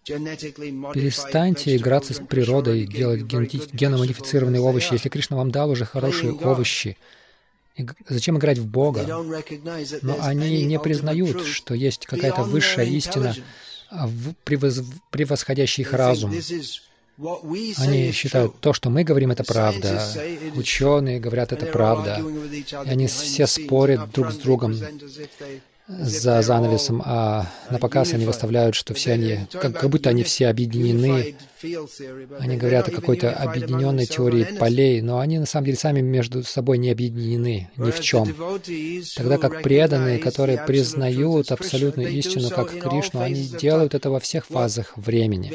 Перестаньте 0.05 1.76
играться 1.76 2.12
с 2.14 2.18
природой, 2.18 2.86
делать 2.86 3.22
геномодифицированные 3.22 4.61
овощи, 4.61 4.92
если 4.92 5.09
Кришна 5.09 5.36
вам 5.36 5.50
дал 5.50 5.70
уже 5.70 5.84
хорошие 5.84 6.32
овощи. 6.32 6.96
Зачем 8.09 8.38
играть 8.38 8.59
в 8.59 8.66
Бога? 8.66 9.05
Но 10.02 10.16
они 10.20 10.64
не 10.64 10.78
признают, 10.78 11.46
что 11.46 11.74
есть 11.74 12.07
какая-то 12.07 12.42
высшая 12.42 12.86
истина, 12.86 13.34
превосходящая 14.44 15.86
их 15.86 15.92
разум. 15.92 16.32
Они 17.78 18.12
считают, 18.12 18.59
то, 18.61 18.72
что 18.72 18.90
мы 18.90 19.05
говорим, 19.05 19.30
это 19.30 19.44
правда. 19.44 20.02
Ученые 20.55 21.20
говорят, 21.20 21.52
это 21.52 21.66
правда. 21.66 22.20
И 22.52 22.64
они 22.88 23.07
все 23.07 23.46
спорят 23.46 24.11
друг 24.11 24.32
с 24.32 24.36
другом 24.36 24.76
за 25.87 26.41
занавесом, 26.41 27.03
а 27.05 27.47
на 27.70 27.78
показ 27.78 28.14
они 28.14 28.24
выставляют, 28.24 28.74
что 28.74 28.95
все 28.95 29.12
они, 29.12 29.41
как, 29.53 29.78
как 29.78 29.91
будто 29.91 30.11
они 30.11 30.22
все 30.22 30.49
объединены. 30.49 31.35
Они 32.39 32.57
говорят 32.57 32.89
о 32.89 32.91
какой-то 32.91 33.32
объединенной 33.32 34.07
теории 34.07 34.57
полей, 34.59 35.03
но 35.03 35.18
они 35.18 35.39
на 35.39 35.47
самом 35.47 35.66
деле 35.66 35.78
сами 35.78 36.01
между 36.01 36.43
собой 36.43 36.78
не 36.78 36.91
объединены 36.91 37.70
ни 37.76 37.91
в 37.91 38.01
чем. 38.01 38.35
Тогда 39.16 39.39
как 39.39 39.62
преданные, 39.62 40.18
которые 40.18 40.59
признают 40.66 41.53
абсолютную 41.53 42.11
истину 42.11 42.51
как 42.51 42.70
Кришну, 42.70 43.20
они 43.20 43.47
делают 43.47 43.95
это 43.95 44.11
во 44.11 44.20
всех 44.20 44.47
фазах 44.47 44.97
времени. 44.97 45.53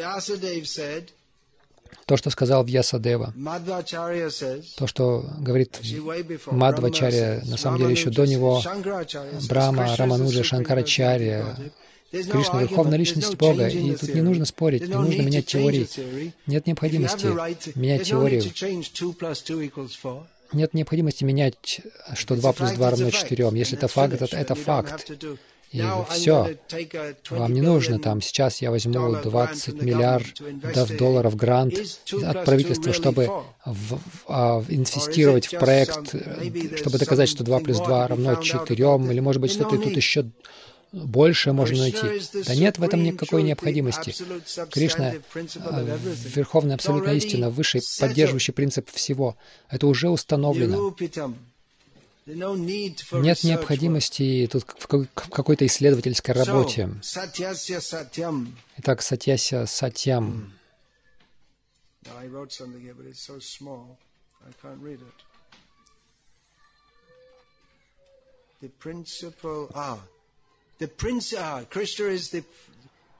То, 2.09 2.17
что 2.17 2.31
сказал 2.31 2.63
Вьясадева, 2.63 3.35
то, 4.77 4.87
что 4.87 5.23
говорит 5.37 5.79
Мадвачарья, 6.47 7.43
на 7.45 7.55
самом 7.55 7.77
деле 7.77 7.91
еще 7.91 8.09
до 8.09 8.25
него 8.25 8.63
Брама, 9.47 9.95
Рамануджа, 9.95 10.43
Шанкарачарья, 10.43 11.55
Кришна— 12.09 12.61
Верховная 12.63 12.97
Личность 12.97 13.35
Бога, 13.35 13.67
и 13.67 13.95
тут 13.95 14.15
не 14.15 14.21
нужно 14.21 14.45
спорить, 14.45 14.87
не 14.87 14.95
нужно 14.95 15.21
менять 15.21 15.45
теории. 15.45 15.87
Нет 16.47 16.65
необходимости 16.65 17.27
менять 17.77 18.07
теорию. 18.07 18.41
Нет 20.51 20.73
необходимости 20.73 21.23
менять, 21.23 21.81
что 22.15 22.35
2 22.35 22.53
плюс 22.53 22.71
2 22.71 22.89
равно 22.89 23.11
4. 23.11 23.49
Если 23.53 23.77
это 23.77 23.87
факт, 23.87 24.19
это, 24.19 24.35
это 24.35 24.55
факт. 24.55 25.11
И 25.71 25.83
все. 26.09 26.57
Вам 27.29 27.53
не 27.53 27.61
нужно 27.61 27.99
там, 27.99 28.21
сейчас 28.21 28.61
я 28.61 28.71
возьму 28.71 29.15
20 29.15 29.81
миллиардов 29.81 30.97
долларов 30.97 31.35
грант 31.35 31.75
от 32.23 32.45
правительства, 32.45 32.91
чтобы 32.91 33.29
в, 33.65 33.95
в, 33.95 33.99
а, 34.27 34.63
инвестировать 34.67 35.47
в 35.47 35.59
проект, 35.59 36.15
чтобы 36.77 36.97
доказать, 36.97 37.29
что 37.29 37.43
2 37.43 37.59
плюс 37.59 37.77
2 37.77 38.07
равно 38.07 38.35
4, 38.35 38.75
или, 39.11 39.19
может 39.19 39.41
быть, 39.41 39.51
что-то 39.51 39.77
тут 39.77 39.95
еще 39.95 40.25
больше 40.91 41.53
можно 41.53 41.77
найти. 41.77 42.21
Да 42.47 42.55
нет 42.55 42.79
в 42.79 42.83
этом 42.83 43.03
никакой 43.03 43.43
необходимости. 43.43 44.15
Кришна 44.71 45.13
э,— 45.13 45.97
верховная 46.35 46.75
абсолютная 46.75 47.15
истина, 47.15 47.49
высший 47.51 47.81
поддерживающий 47.99 48.53
принцип 48.53 48.89
всего. 48.91 49.37
Это 49.69 49.85
уже 49.85 50.09
установлено. 50.09 50.95
Нет 52.31 53.43
необходимости 53.43 54.47
тут 54.51 54.63
в 54.63 54.87
какой-то 54.87 55.65
исследовательской 55.65 56.35
работе. 56.35 56.89
Итак, 58.77 59.01
сатьяся 59.01 59.65
сатьям. 59.65 60.53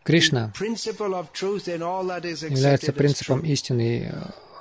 Кришна 0.04 0.54
является 2.50 2.94
принципом 2.94 3.42
истины 3.42 4.14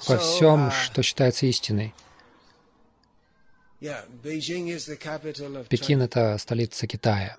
во 0.06 0.18
всем, 0.18 0.70
что 0.70 1.02
считается 1.02 1.46
истиной. 1.46 1.94
Пекин— 5.68 6.02
это 6.02 6.36
столица 6.38 6.86
Китая. 6.86 7.36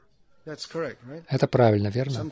Это 1.27 1.47
правильно, 1.47 1.89
верно? 1.89 2.29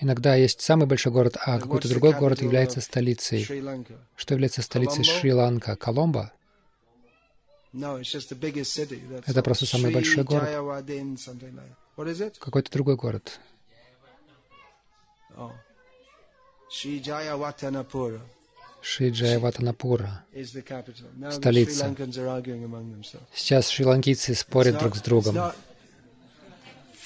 Иногда 0.00 0.34
есть 0.34 0.60
самый 0.60 0.86
большой 0.86 1.12
город, 1.12 1.36
а 1.40 1.60
какой-то 1.60 1.88
другой 1.88 2.14
город 2.14 2.42
является 2.42 2.80
столицей. 2.80 3.44
Что 4.16 4.34
является 4.34 4.62
столицей 4.62 5.04
Шри-Ланка? 5.04 5.76
Коломбо? 5.76 6.32
Это 9.26 9.42
просто 9.42 9.66
самый 9.66 9.92
большой 9.92 10.24
город. 10.24 10.48
Какой-то 12.40 12.72
другой 12.72 12.96
город. 12.96 13.40
Шри 18.84 19.38
Ватанапура, 19.38 20.24
столица. 21.30 21.96
Сейчас 23.34 23.70
шри-ланкийцы 23.70 24.34
спорят 24.34 24.78
друг 24.78 24.96
с 24.96 25.00
другом. 25.00 25.36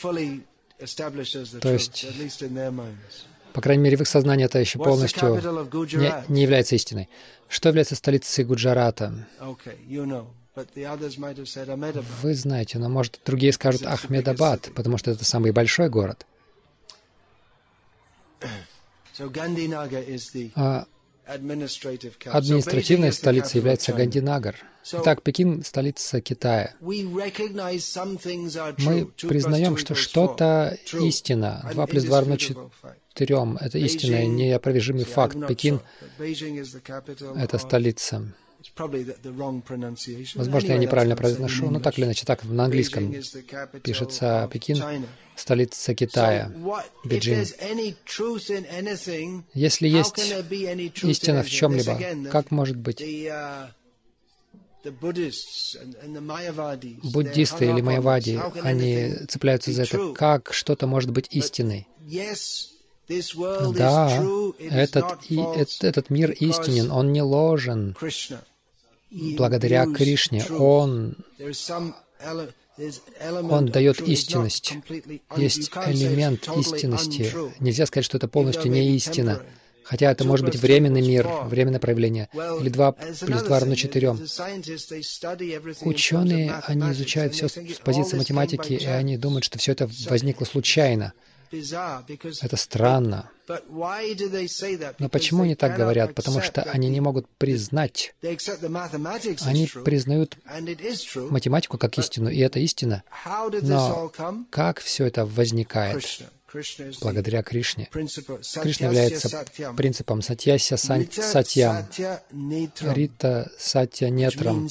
То 0.00 1.72
есть, 1.72 2.06
по 3.52 3.60
крайней 3.60 3.82
мере, 3.84 3.96
в 3.96 4.00
их 4.00 4.08
сознании 4.08 4.44
это 4.44 4.58
еще 4.58 4.80
полностью 4.80 5.36
не, 5.36 6.12
не 6.28 6.42
является 6.42 6.74
истиной. 6.74 7.08
Что 7.48 7.68
является 7.68 7.94
столицей 7.94 8.44
Гуджарата? 8.44 9.28
Вы 12.22 12.34
знаете, 12.34 12.78
но, 12.80 12.88
может, 12.88 13.20
другие 13.24 13.52
скажут 13.52 13.84
Ахмедабад, 13.86 14.70
потому 14.74 14.98
что 14.98 15.12
это 15.12 15.24
самый 15.24 15.52
большой 15.52 15.88
город. 15.88 16.26
А 20.54 20.86
Административной 21.28 23.12
столицей 23.12 23.58
является 23.58 23.92
Гандинагар. 23.92 24.56
Итак, 24.90 25.22
Пекин— 25.22 25.62
столица 25.64 26.22
Китая. 26.22 26.74
Мы 26.80 27.04
признаем, 29.20 29.76
что 29.76 29.94
что-то 29.94 30.78
истина. 30.94 31.68
2 31.70 31.86
плюс 31.86 32.04
2 32.04 32.20
равно 32.20 32.36
4. 32.38 32.64
Это 33.60 33.78
истинный, 33.78 34.26
неопровержимый 34.26 35.04
факт. 35.04 35.36
Пекин— 35.46 35.80
это 37.36 37.58
столица. 37.58 38.32
Возможно, 40.34 40.72
я 40.72 40.78
неправильно 40.78 41.16
произношу, 41.16 41.70
но 41.70 41.80
так 41.80 41.98
или 41.98 42.06
иначе, 42.06 42.26
так 42.26 42.44
на 42.44 42.64
английском 42.64 43.14
пишется 43.82 44.48
Пекин, 44.52 45.06
столица 45.36 45.94
Китая, 45.94 46.52
Бейджин. 47.04 47.44
Если 49.54 49.88
есть 49.88 50.18
истина 51.04 51.42
в 51.42 51.48
чем-либо, 51.48 52.30
как 52.30 52.50
может 52.50 52.76
быть? 52.76 53.00
буддисты 57.02 57.64
или 57.66 57.80
майявади, 57.80 58.40
они 58.62 59.14
цепляются 59.28 59.72
за 59.72 59.82
это, 59.82 60.12
как 60.12 60.52
что-то 60.52 60.86
может 60.86 61.10
быть 61.10 61.28
истиной. 61.30 61.86
Да, 63.08 64.22
этот, 64.58 65.18
и, 65.30 65.40
этот, 65.80 66.10
мир 66.10 66.30
истинен, 66.32 66.90
он 66.90 67.12
не 67.12 67.22
ложен. 67.22 67.96
Благодаря 69.10 69.86
Кришне 69.86 70.44
он, 70.50 71.16
он 73.50 73.66
дает 73.66 74.00
истинность. 74.02 74.74
Есть 75.36 75.70
элемент 75.86 76.48
истинности. 76.56 77.32
Нельзя 77.60 77.86
сказать, 77.86 78.04
что 78.04 78.18
это 78.18 78.28
полностью 78.28 78.70
не 78.70 78.94
истина. 78.96 79.42
Хотя 79.88 80.10
это 80.10 80.24
может 80.24 80.44
быть 80.44 80.56
временный 80.56 81.00
мир, 81.00 81.26
временное 81.46 81.80
проявление. 81.80 82.28
Или 82.34 82.68
2 82.68 82.92
плюс 82.92 83.42
2 83.42 83.58
равно 83.58 83.74
4. 83.74 84.16
Ученые, 85.80 86.52
они 86.66 86.90
изучают 86.90 87.32
все 87.32 87.48
с 87.48 87.58
позиции 87.82 88.18
математики, 88.18 88.74
и 88.74 88.84
они 88.84 89.16
думают, 89.16 89.44
что 89.44 89.58
все 89.58 89.72
это 89.72 89.88
возникло 90.10 90.44
случайно. 90.44 91.14
Это 91.50 92.56
странно. 92.56 93.30
Но 94.98 95.08
почему 95.08 95.42
они 95.44 95.54
так 95.54 95.76
говорят? 95.76 96.14
Потому 96.14 96.40
что 96.40 96.62
они 96.62 96.88
не 96.90 97.00
могут 97.00 97.28
признать. 97.28 98.14
Они 98.22 99.66
признают 99.84 100.36
математику 101.30 101.78
как 101.78 101.98
истину, 101.98 102.30
и 102.30 102.38
это 102.38 102.58
истина. 102.58 103.02
Но 103.62 104.12
как 104.50 104.80
все 104.80 105.06
это 105.06 105.24
возникает? 105.24 106.04
благодаря 107.00 107.42
Кришне. 107.42 107.88
Кришна 107.92 108.86
является 108.86 109.44
принципом 109.76 110.22
Сатьяся 110.22 110.76
Сатьям, 110.76 111.86
Рита 112.80 113.52
Сатья 113.58 114.08
Нетрам, 114.08 114.68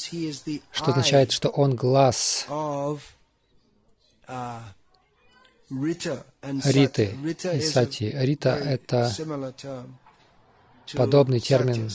что 0.72 0.92
означает, 0.92 1.32
что 1.32 1.50
он 1.50 1.76
глаз 1.76 2.48
Риты. 5.70 7.12
И 7.54 7.62
Сати. 7.62 8.12
Рита— 8.16 8.50
это 8.66 9.12
подобный 10.96 11.40
термин, 11.40 11.90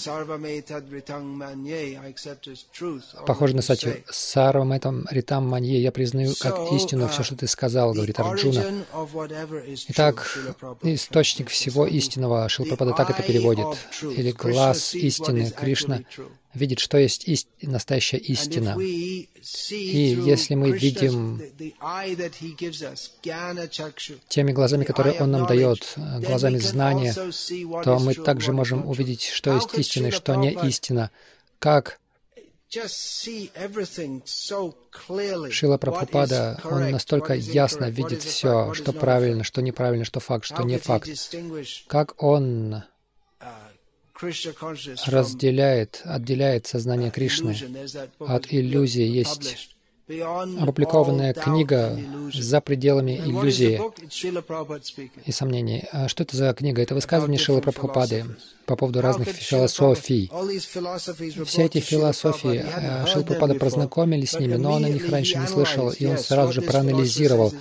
похожий 3.26 3.56
на 3.56 3.62
Сатью. 3.62 4.04
Сарвам 4.10 4.72
этом 4.72 5.06
ритам 5.10 5.48
манье 5.48 5.80
я 5.80 5.92
признаю 5.92 6.34
как 6.38 6.72
истину 6.72 7.08
все, 7.08 7.22
что 7.22 7.36
ты 7.36 7.46
сказал, 7.46 7.94
говорит 7.94 8.20
Арджуна. 8.20 8.84
Итак, 9.88 10.26
источник 10.82 11.48
всего 11.48 11.86
истинного, 11.86 12.48
Шилпрапада 12.48 12.92
так 12.92 13.10
это 13.10 13.22
переводит, 13.22 13.66
или 14.02 14.32
глаз 14.32 14.94
истины, 14.94 15.50
Кришна 15.50 16.00
видит, 16.54 16.78
что 16.80 16.98
есть 16.98 17.28
ист... 17.28 17.48
настоящая 17.60 18.18
истина. 18.18 18.76
И 18.78 20.18
если 20.24 20.54
мы 20.54 20.70
видим 20.72 21.40
теми 24.28 24.52
глазами, 24.52 24.84
которые 24.84 25.20
Он 25.20 25.30
нам 25.30 25.46
дает, 25.46 25.94
глазами 25.96 26.58
знания, 26.58 27.14
то 27.82 27.98
мы 27.98 28.14
также 28.14 28.52
можем 28.52 28.86
увидеть, 28.86 29.22
что 29.24 29.54
есть 29.54 29.74
истина 29.74 30.08
и 30.08 30.10
что 30.10 30.34
не 30.34 30.52
истина. 30.52 31.10
Как 31.58 32.00
Шила 35.50 35.76
Прабхупада, 35.76 36.58
он 36.64 36.90
настолько 36.90 37.34
ясно 37.34 37.90
видит 37.90 38.22
все, 38.22 38.72
что 38.72 38.94
правильно, 38.94 39.44
что 39.44 39.60
неправильно, 39.60 40.06
что 40.06 40.20
факт, 40.20 40.46
что 40.46 40.62
не 40.62 40.78
факт. 40.78 41.10
Как 41.86 42.22
он 42.22 42.82
разделяет, 45.06 46.00
отделяет 46.04 46.66
сознание 46.66 47.10
Кришны 47.10 47.56
от 48.20 48.52
иллюзии. 48.52 49.04
Есть 49.04 49.72
опубликованная 50.60 51.32
книга 51.32 51.98
«За 52.34 52.60
пределами 52.60 53.18
иллюзии 53.18 53.80
и 55.24 55.32
сомнений». 55.32 55.84
А 55.92 56.08
что 56.08 56.24
это 56.24 56.36
за 56.36 56.52
книга? 56.54 56.82
Это 56.82 56.94
высказывание 56.94 57.38
Шилы 57.38 57.60
Прабхупады 57.60 58.24
по 58.66 58.76
поводу 58.76 59.00
разных 59.00 59.28
философий. 59.28 60.30
Все 61.46 61.64
эти 61.64 61.78
философии 61.78 62.64
э, 62.64 63.06
Шила 63.06 63.22
Прабхупада 63.22 63.54
познакомились 63.54 64.30
с 64.30 64.38
ними, 64.38 64.56
но 64.56 64.72
он 64.72 64.84
о 64.84 64.88
них 64.88 65.08
раньше 65.08 65.38
не 65.38 65.46
слышал, 65.46 65.90
и 65.90 66.06
он 66.06 66.18
сразу 66.18 66.52
же 66.52 66.62
проанализировал, 66.62 67.52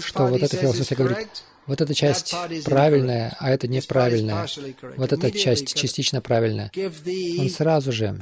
что 0.00 0.26
вот 0.26 0.42
эта 0.42 0.56
философия 0.56 0.94
говорит, 0.94 1.28
вот 1.70 1.80
эта 1.80 1.94
часть 1.94 2.34
правильная, 2.64 3.36
а 3.38 3.48
это 3.48 3.68
неправильная. 3.68 4.48
Вот 4.96 5.12
эта 5.12 5.30
часть 5.30 5.72
частично 5.74 6.20
правильная. 6.20 6.72
Он 7.38 7.48
сразу 7.48 7.92
же 7.92 8.20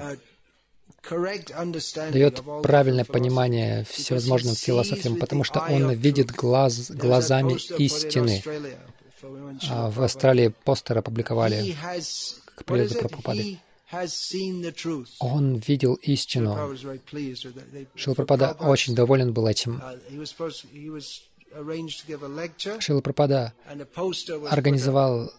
дает 2.13 2.43
правильное 2.63 3.07
понимание 3.07 3.87
всевозможным 3.91 4.55
философиям, 4.55 5.17
потому 5.17 5.45
что 5.45 5.61
он 5.61 5.93
видит 5.93 6.31
глаз, 6.31 6.91
глазами 6.91 7.55
истины. 7.81 8.43
А 9.71 9.91
в 9.91 10.03
Австралии 10.03 10.53
постер 10.65 10.99
опубликовали 10.99 11.75
к 12.55 12.65
приезду 12.65 12.99
Прабхупады. 12.99 13.59
Он 15.21 15.57
видел 15.57 15.95
истину. 15.95 16.77
Шилпрапада 17.95 18.57
очень 18.61 18.95
доволен 18.95 19.33
был 19.33 19.47
этим. 19.47 19.83
Шила 22.81 23.01
Прабхада 23.01 23.53
организовал, 24.51 25.33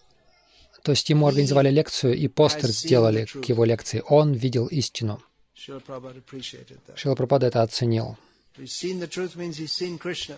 то 0.83 0.91
есть 0.91 1.09
ему 1.09 1.27
организовали 1.27 1.69
лекцию 1.69 2.15
и 2.15 2.27
постер 2.27 2.69
сделали 2.69 3.25
к 3.25 3.45
его 3.45 3.63
лекции. 3.65 4.03
Он 4.07 4.33
видел 4.33 4.67
истину. 4.67 5.21
Шила 5.55 7.15
Прабхада 7.15 7.47
это 7.47 7.61
оценил. 7.61 8.17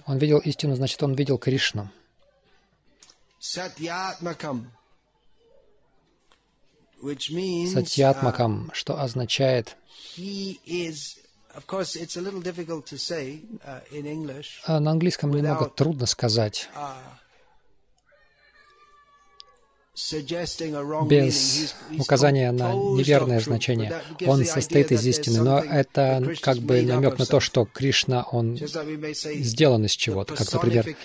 Он 0.06 0.18
видел 0.18 0.40
истину, 0.40 0.76
значит, 0.76 1.02
он 1.04 1.14
видел 1.16 1.38
Кришну. 1.38 1.90
Сатьятмакам, 7.74 8.72
что 8.74 9.02
означает 9.02 9.76
Uh, 10.18 11.31
на 14.80 14.92
английском 14.92 15.32
немного 15.32 15.66
трудно 15.66 16.06
сказать. 16.06 16.70
Uh, 16.76 16.96
без 21.10 21.76
указания 21.98 22.52
на 22.52 22.74
неверное 22.74 23.40
значение. 23.42 24.02
Он 24.26 24.46
состоит 24.46 24.92
из 24.92 25.06
истины, 25.06 25.42
но 25.42 25.60
это 25.60 26.34
как 26.42 26.58
бы 26.60 26.82
намек 26.82 27.20
на 27.20 27.26
то, 27.26 27.40
что 27.40 27.66
Кришна, 27.66 28.24
он 28.24 28.58
сделан 28.58 29.86
из 29.86 29.92
чего-то. 29.92 30.36
Как, 30.36 30.52
например, 30.54 30.96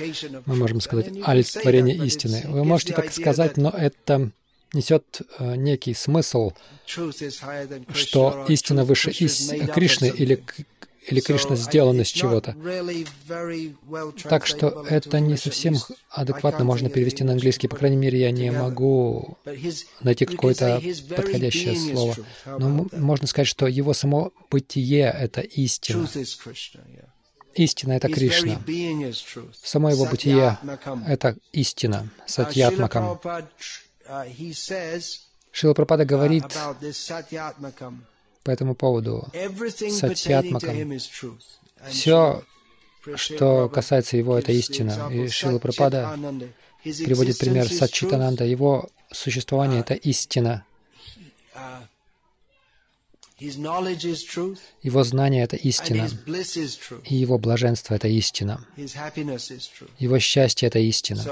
мы 0.46 0.54
можем 0.54 0.80
сказать 0.80 1.08
олицетворение 1.24 1.96
истины. 2.06 2.44
Вы 2.46 2.64
можете 2.64 2.92
так 2.92 3.12
сказать, 3.12 3.56
но 3.56 3.70
это 3.70 4.30
несет 4.72 5.22
э, 5.38 5.56
некий 5.56 5.94
смысл, 5.94 6.52
что 6.86 8.46
истина 8.48 8.84
выше 8.84 9.10
ис... 9.10 9.52
Кришны 9.72 10.06
или, 10.06 10.42
или 11.06 11.20
Кришна 11.20 11.56
сделана 11.56 12.02
из 12.02 12.08
чего-то. 12.08 12.56
Так 14.28 14.46
что 14.46 14.84
это 14.88 15.20
не 15.20 15.36
совсем 15.36 15.76
адекватно 16.10 16.64
можно 16.64 16.90
перевести 16.90 17.24
на 17.24 17.32
английский. 17.32 17.68
По 17.68 17.76
крайней 17.76 17.96
мере, 17.96 18.20
я 18.20 18.30
не 18.30 18.50
могу 18.50 19.38
найти 20.00 20.26
какое-то 20.26 20.82
подходящее 21.14 21.76
слово. 21.76 22.16
Но 22.46 22.86
можно 22.92 23.26
сказать, 23.26 23.48
что 23.48 23.66
его 23.66 23.94
само 23.94 24.32
бытие— 24.50 25.14
это 25.18 25.40
истина. 25.40 26.08
Истина— 27.54 27.92
это 27.94 28.08
Кришна. 28.08 28.60
Само 29.62 29.90
его 29.90 30.04
бытие— 30.04 30.58
это 31.06 31.36
истина, 31.52 32.10
сатьятмакам. 32.26 33.18
Шила 35.52 35.74
Прабхада 35.74 36.04
говорит 36.04 36.44
по 38.42 38.50
этому 38.50 38.74
поводу 38.74 39.28
Сатьятмакам. 39.90 40.98
Все, 41.88 42.42
что 43.14 43.68
касается 43.68 44.16
его, 44.16 44.38
это 44.38 44.52
истина. 44.52 45.10
И 45.12 45.28
Шила 45.28 45.58
Прабхада 45.58 46.18
приводит 46.82 47.38
пример 47.38 47.68
Сатчитананда. 47.68 48.44
Его 48.44 48.88
существование— 49.10 49.80
это 49.86 49.94
истина. 49.94 50.64
Его 53.38 55.04
знание— 55.04 55.44
это 55.44 55.56
истина, 55.56 56.08
и 57.04 57.14
его 57.14 57.38
блаженство— 57.38 57.94
это 57.96 58.08
истина. 58.08 58.66
Его 59.98 60.18
счастье— 60.18 60.68
это 60.68 60.78
истина. 60.78 61.22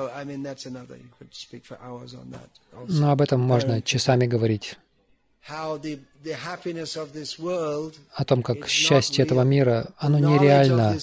Но 2.88 3.10
об 3.10 3.20
этом 3.22 3.40
можно 3.40 3.80
часами 3.80 4.26
говорить 4.26 4.76
о 8.14 8.24
том, 8.24 8.42
как 8.42 8.68
счастье 8.68 9.24
этого 9.24 9.42
мира, 9.42 9.88
оно 9.98 10.18
нереально. 10.18 10.98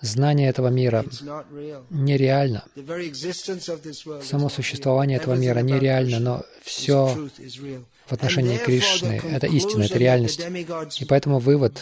Знание 0.00 0.48
этого 0.48 0.68
мира 0.68 1.04
нереально. 1.90 2.64
Само 4.22 4.48
существование 4.48 5.18
этого 5.18 5.34
мира 5.34 5.60
нереально, 5.60 6.18
но 6.18 6.42
все 6.62 7.28
в 8.06 8.12
отношении 8.12 8.58
Кришны— 8.58 9.22
это 9.30 9.46
истина, 9.46 9.84
это 9.84 9.98
реальность. 9.98 10.40
И 11.00 11.04
поэтому 11.04 11.38
вывод, 11.38 11.78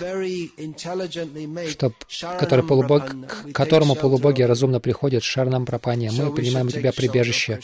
что, 1.68 1.92
который 2.38 2.64
полубог, 2.64 3.04
к 3.26 3.52
которому 3.52 3.96
полубоги 3.96 4.42
разумно 4.42 4.80
приходят, 4.80 5.24
шарнам 5.24 5.66
пропания, 5.66 6.12
мы 6.12 6.32
принимаем 6.32 6.68
у 6.68 6.70
тебя 6.70 6.92
прибежище. 6.92 7.58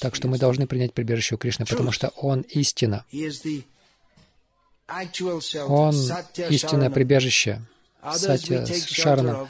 Так 0.00 0.14
что 0.16 0.28
мы 0.28 0.38
должны 0.38 0.66
принять 0.66 0.92
прибежище 0.92 1.36
у 1.36 1.38
Кришны, 1.38 1.64
потому 1.64 1.92
что 1.92 2.08
Он— 2.16 2.40
истина. 2.50 3.04
Он— 5.68 5.94
истинное 6.50 6.90
прибежище. 6.90 7.60
Сатья 8.12 8.66
Шарана. 8.66 9.48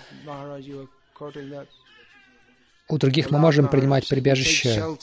У 2.89 2.99
других 2.99 3.31
мы 3.31 3.39
можем 3.39 3.69
принимать 3.69 4.09
прибежище. 4.09 4.97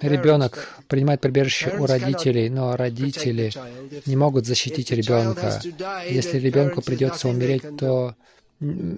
Ребенок 0.00 0.68
принимает 0.88 1.20
прибежище 1.20 1.76
у 1.78 1.86
родителей, 1.86 2.50
но 2.50 2.76
родители 2.76 3.52
не 4.06 4.16
могут 4.16 4.46
защитить 4.46 4.90
ребенка. 4.90 5.60
Если 6.08 6.38
ребенку 6.38 6.82
придется 6.82 7.28
умереть, 7.28 7.64
то 7.78 8.14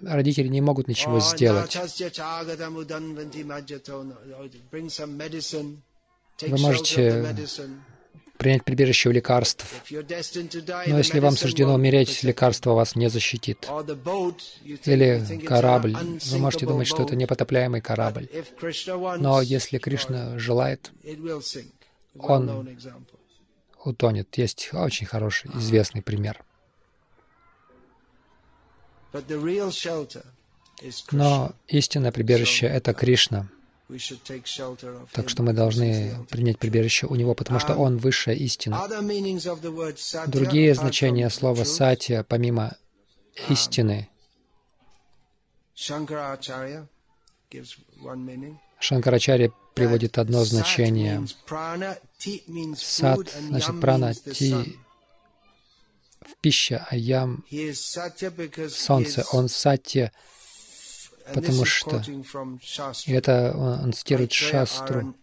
родители 0.06 0.48
не 0.48 0.60
могут 0.60 0.88
ничего 0.88 1.20
сделать. 1.20 1.76
Вы 6.42 6.58
можете 6.58 7.36
принять 8.36 8.64
прибежище 8.64 9.08
у 9.08 9.12
лекарств. 9.12 9.64
Но 9.90 10.98
если 10.98 11.20
вам 11.20 11.36
суждено 11.36 11.74
умереть, 11.74 12.22
лекарство 12.22 12.72
вас 12.72 12.96
не 12.96 13.08
защитит. 13.08 13.68
Или 14.84 15.40
корабль. 15.46 15.96
Вы 15.96 16.38
можете 16.38 16.66
думать, 16.66 16.86
что 16.86 17.02
это 17.04 17.16
непотопляемый 17.16 17.80
корабль. 17.80 18.28
Но 19.18 19.40
если 19.40 19.78
Кришна 19.78 20.38
желает, 20.38 20.90
он 22.18 22.68
утонет. 23.84 24.36
Есть 24.36 24.70
очень 24.72 25.06
хороший, 25.06 25.50
известный 25.54 26.02
пример. 26.02 26.42
Но 31.12 31.52
истинное 31.68 32.12
прибежище— 32.12 32.66
это 32.78 32.94
Кришна. 32.94 33.48
Так 35.12 35.28
что 35.28 35.42
мы 35.42 35.52
должны 35.52 36.26
принять 36.30 36.58
прибежище 36.58 37.06
у 37.06 37.14
Него, 37.14 37.34
потому 37.34 37.60
что 37.60 37.74
Он— 37.74 37.96
высшая 37.98 38.34
истина. 38.34 38.88
Другие 40.26 40.74
значения 40.74 41.30
слова 41.30 41.64
«сатья», 41.64 42.24
помимо 42.24 42.76
истины, 43.48 44.08
Шанкарачарья 48.78 49.52
приводит 49.74 50.18
одно 50.18 50.44
значение. 50.44 51.26
Сад, 52.76 53.20
значит, 53.48 53.80
прана, 53.80 54.14
ти, 54.14 54.76
пища, 56.40 56.86
а 56.90 56.96
ям 56.96 57.44
солнце. 58.68 59.24
Он 59.32 59.48
сатья, 59.48 60.12
потому 61.32 61.64
что 61.64 62.02
и 63.06 63.12
это 63.12 63.54
он, 63.56 63.84
он 63.84 63.92
цитирует 63.92 64.32
Шастру, 64.32 65.14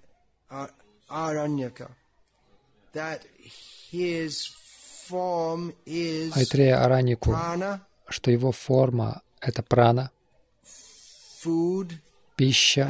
Айтрея 6.34 6.84
Аранику, 6.84 7.36
что 8.08 8.32
его 8.32 8.52
форма— 8.52 9.22
это 9.42 9.64
прана, 9.64 10.12
пища 12.36 12.90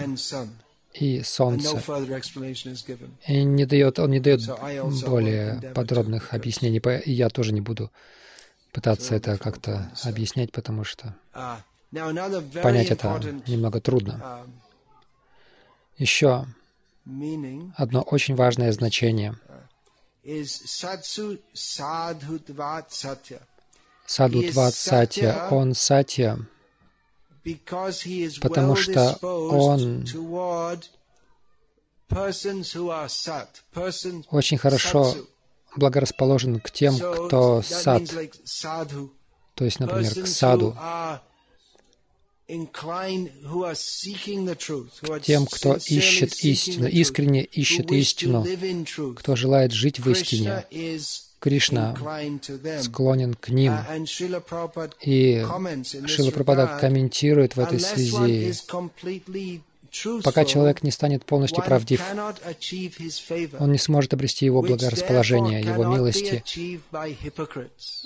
и 0.94 1.22
солнце. 1.24 1.82
И 3.28 3.44
не 3.44 3.66
дает, 3.66 4.00
он 4.00 4.12
не 4.12 4.20
дает 4.20 4.42
более 5.06 5.74
подробных 5.74 6.34
объяснений, 6.34 6.80
и 7.06 7.12
я 7.12 7.30
тоже 7.30 7.54
не 7.54 7.62
буду 7.62 7.92
пытаться 8.72 9.16
это 9.16 9.38
как-то 9.38 9.92
объяснять, 10.04 10.52
потому 10.52 10.84
что 10.84 11.16
понять 11.92 12.92
это 12.92 13.22
немного 13.48 13.82
трудно. 13.82 14.46
Еще 15.98 16.46
одно 17.76 18.02
очень 18.02 18.36
важное 18.36 18.72
значение. 18.72 19.36
Садхутват 24.06 24.76
сатья. 24.76 25.48
Он 25.52 25.74
сатья, 25.74 26.40
потому 28.42 28.76
что 28.76 29.18
он 29.22 30.06
очень 34.30 34.58
хорошо 34.58 35.16
благорасположен 35.76 36.60
к 36.60 36.72
тем, 36.72 36.96
кто 36.96 37.62
сад, 37.62 38.04
то 39.56 39.66
есть, 39.66 39.80
например, 39.80 40.14
к 40.14 40.28
саду, 40.28 40.76
тем, 45.22 45.46
кто 45.46 45.76
ищет 45.76 46.34
истину, 46.44 46.88
искренне 46.88 47.44
ищет 47.46 47.92
истину, 47.92 48.46
кто 49.16 49.36
желает 49.36 49.72
жить 49.72 50.00
в 50.00 50.10
истине. 50.10 50.66
Кришна 51.42 51.98
склонен 52.82 53.34
к 53.34 53.50
ним. 53.50 53.74
И 55.02 55.44
Шила 56.06 56.32
Прабхада 56.32 56.78
комментирует 56.80 57.56
в 57.56 57.60
этой 57.60 57.80
связи, 57.80 58.54
пока 60.24 60.46
человек 60.46 60.84
не 60.84 60.92
станет 60.92 61.26
полностью 61.26 61.64
правдив, 61.64 62.04
он 63.60 63.72
не 63.72 63.80
сможет 63.80 64.14
обрести 64.14 64.46
его 64.46 64.62
благорасположение, 64.62 65.62
его 65.62 65.84
милости. 65.84 66.44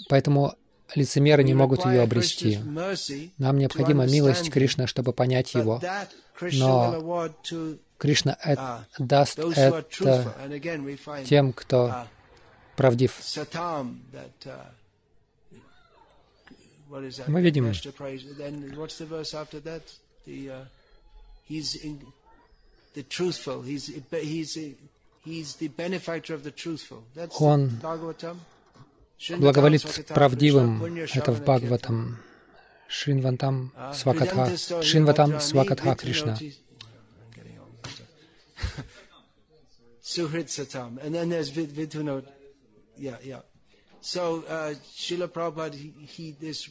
Поэтому 0.07 0.55
лицемеры 0.95 1.43
не 1.43 1.53
могут 1.53 1.86
ее 1.86 2.03
обрести. 2.03 2.59
Нам 3.38 3.57
необходима 3.57 4.05
милость 4.05 4.49
Кришны, 4.49 4.88
чтобы 4.88 5.11
понять 5.11 5.53
его. 5.55 5.81
Но 6.53 7.29
Кришна 7.97 8.38
э 8.45 8.55
даст 8.97 9.39
это 9.39 9.86
тем, 11.25 11.53
кто 11.53 12.05
правдив. 12.76 13.13
Мы 17.28 17.41
видим, 17.41 17.71
он 27.39 27.69
благоволит 29.39 30.05
правдивым. 30.07 30.97
Это 31.13 31.32
в 31.32 31.41
Бхагаватам. 31.41 32.17
Шинвантам 32.88 33.71
Свакатха. 33.93 34.55
Шинватам 34.84 35.39
Свакатха 35.39 35.95
Кришна. 35.95 36.38
Suhrit 40.03 40.49
Satam. 40.49 40.99
And 41.03 41.15
then 41.15 41.30
there's 41.30 41.49
Vidhunot. 41.51 42.26
Yeah, 42.98 43.18
yeah. 43.24 43.41
So, 44.02 44.43
uh, 44.48 44.74
Srila 44.96 45.28
Prabhupada, 45.28 45.74
he, 45.74 45.93
he, 46.06 46.32
this 46.39 46.70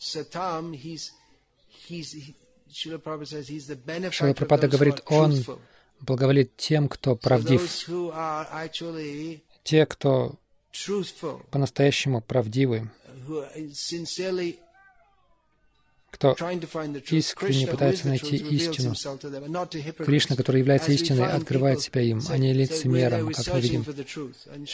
Satam, 0.00 0.74
he's, 0.74 1.12
he's, 1.68 2.12
he, 2.12 2.34
Srila 2.72 2.98
Prabhupada 2.98 3.28
says 3.28 3.48
he's 3.48 3.66
the 3.66 3.76
benefactor 3.76 4.26
Шила 4.26 4.34
Прабхупада 4.34 4.68
говорит, 4.68 5.02
он 5.06 5.44
благоволит 6.00 6.56
тем, 6.56 6.88
кто 6.88 7.16
правдив. 7.16 7.62
Те, 9.62 9.86
кто 9.86 10.38
по-настоящему 11.50 12.20
правдивы, 12.20 12.90
кто 16.14 16.36
искренне 17.10 17.66
пытается 17.66 18.06
найти 18.08 18.36
истину. 18.36 18.94
Кришна, 19.98 20.36
который 20.36 20.60
является 20.60 20.92
истиной, 20.92 21.26
открывает 21.26 21.80
себя 21.80 22.02
им, 22.02 22.22
а 22.28 22.38
не 22.38 22.52
лицемером, 22.52 23.32
как 23.32 23.52
мы 23.52 23.60
видим. 23.60 23.84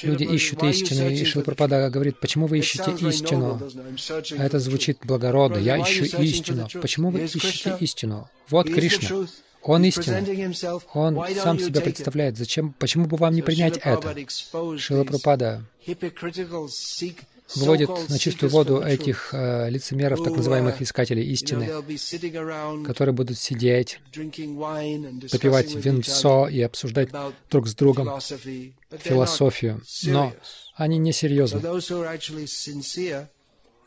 Люди 0.02 0.24
ищут 0.24 0.62
истину, 0.62 1.08
и 1.08 1.24
Шилпрапада 1.24 1.88
говорит, 1.90 2.20
почему 2.20 2.46
вы 2.46 2.58
ищете 2.58 2.90
истину? 3.08 3.60
А 4.38 4.44
это 4.44 4.58
звучит 4.58 4.98
благородно. 5.04 5.58
Я 5.58 5.78
ищу 5.78 6.04
истину. 6.04 6.68
Почему 6.80 7.10
вы 7.10 7.24
ищете 7.24 7.76
истину? 7.80 8.28
Вот 8.48 8.66
Кришна. 8.68 9.26
Он 9.62 9.84
истина. 9.84 10.24
Он 10.94 11.24
сам 11.34 11.58
себя 11.58 11.80
представляет. 11.80 12.36
Зачем? 12.36 12.72
Почему 12.78 13.06
бы 13.06 13.16
вам 13.16 13.34
не 13.34 13.42
принять 13.42 13.78
это? 13.78 14.14
Шила 14.78 15.04
Пропада 15.04 15.62
выводит 17.56 17.88
на 18.08 18.18
чистую 18.18 18.50
воду 18.50 18.80
этих 18.80 19.30
э, 19.32 19.68
лицемеров, 19.70 20.22
так 20.22 20.34
называемых 20.36 20.80
искателей 20.82 21.24
истины, 21.32 21.66
которые 22.84 23.14
будут 23.14 23.38
сидеть, 23.38 24.00
попивать 25.30 25.74
винцо 25.74 26.48
и 26.48 26.60
обсуждать 26.60 27.08
друг 27.50 27.66
с 27.68 27.74
другом 27.74 28.20
философию. 28.98 29.82
Но 30.04 30.32
они 30.76 30.98
не 30.98 31.12
серьезны. 31.12 31.60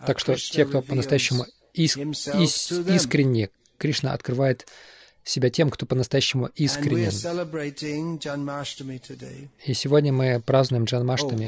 Так 0.06 0.20
что 0.20 0.36
те, 0.36 0.66
кто 0.66 0.82
по-настоящему 0.82 1.46
ис- 1.76 1.98
ис- 2.36 2.96
искренне, 2.96 3.50
Кришна 3.78 4.14
открывает 4.14 4.68
себя 5.24 5.50
тем, 5.50 5.70
кто 5.70 5.86
по-настоящему 5.86 6.48
искренен. 6.56 7.10
И 9.66 9.74
сегодня 9.74 10.12
мы 10.12 10.42
празднуем 10.46 10.84
Джанмаштами. 10.84 11.46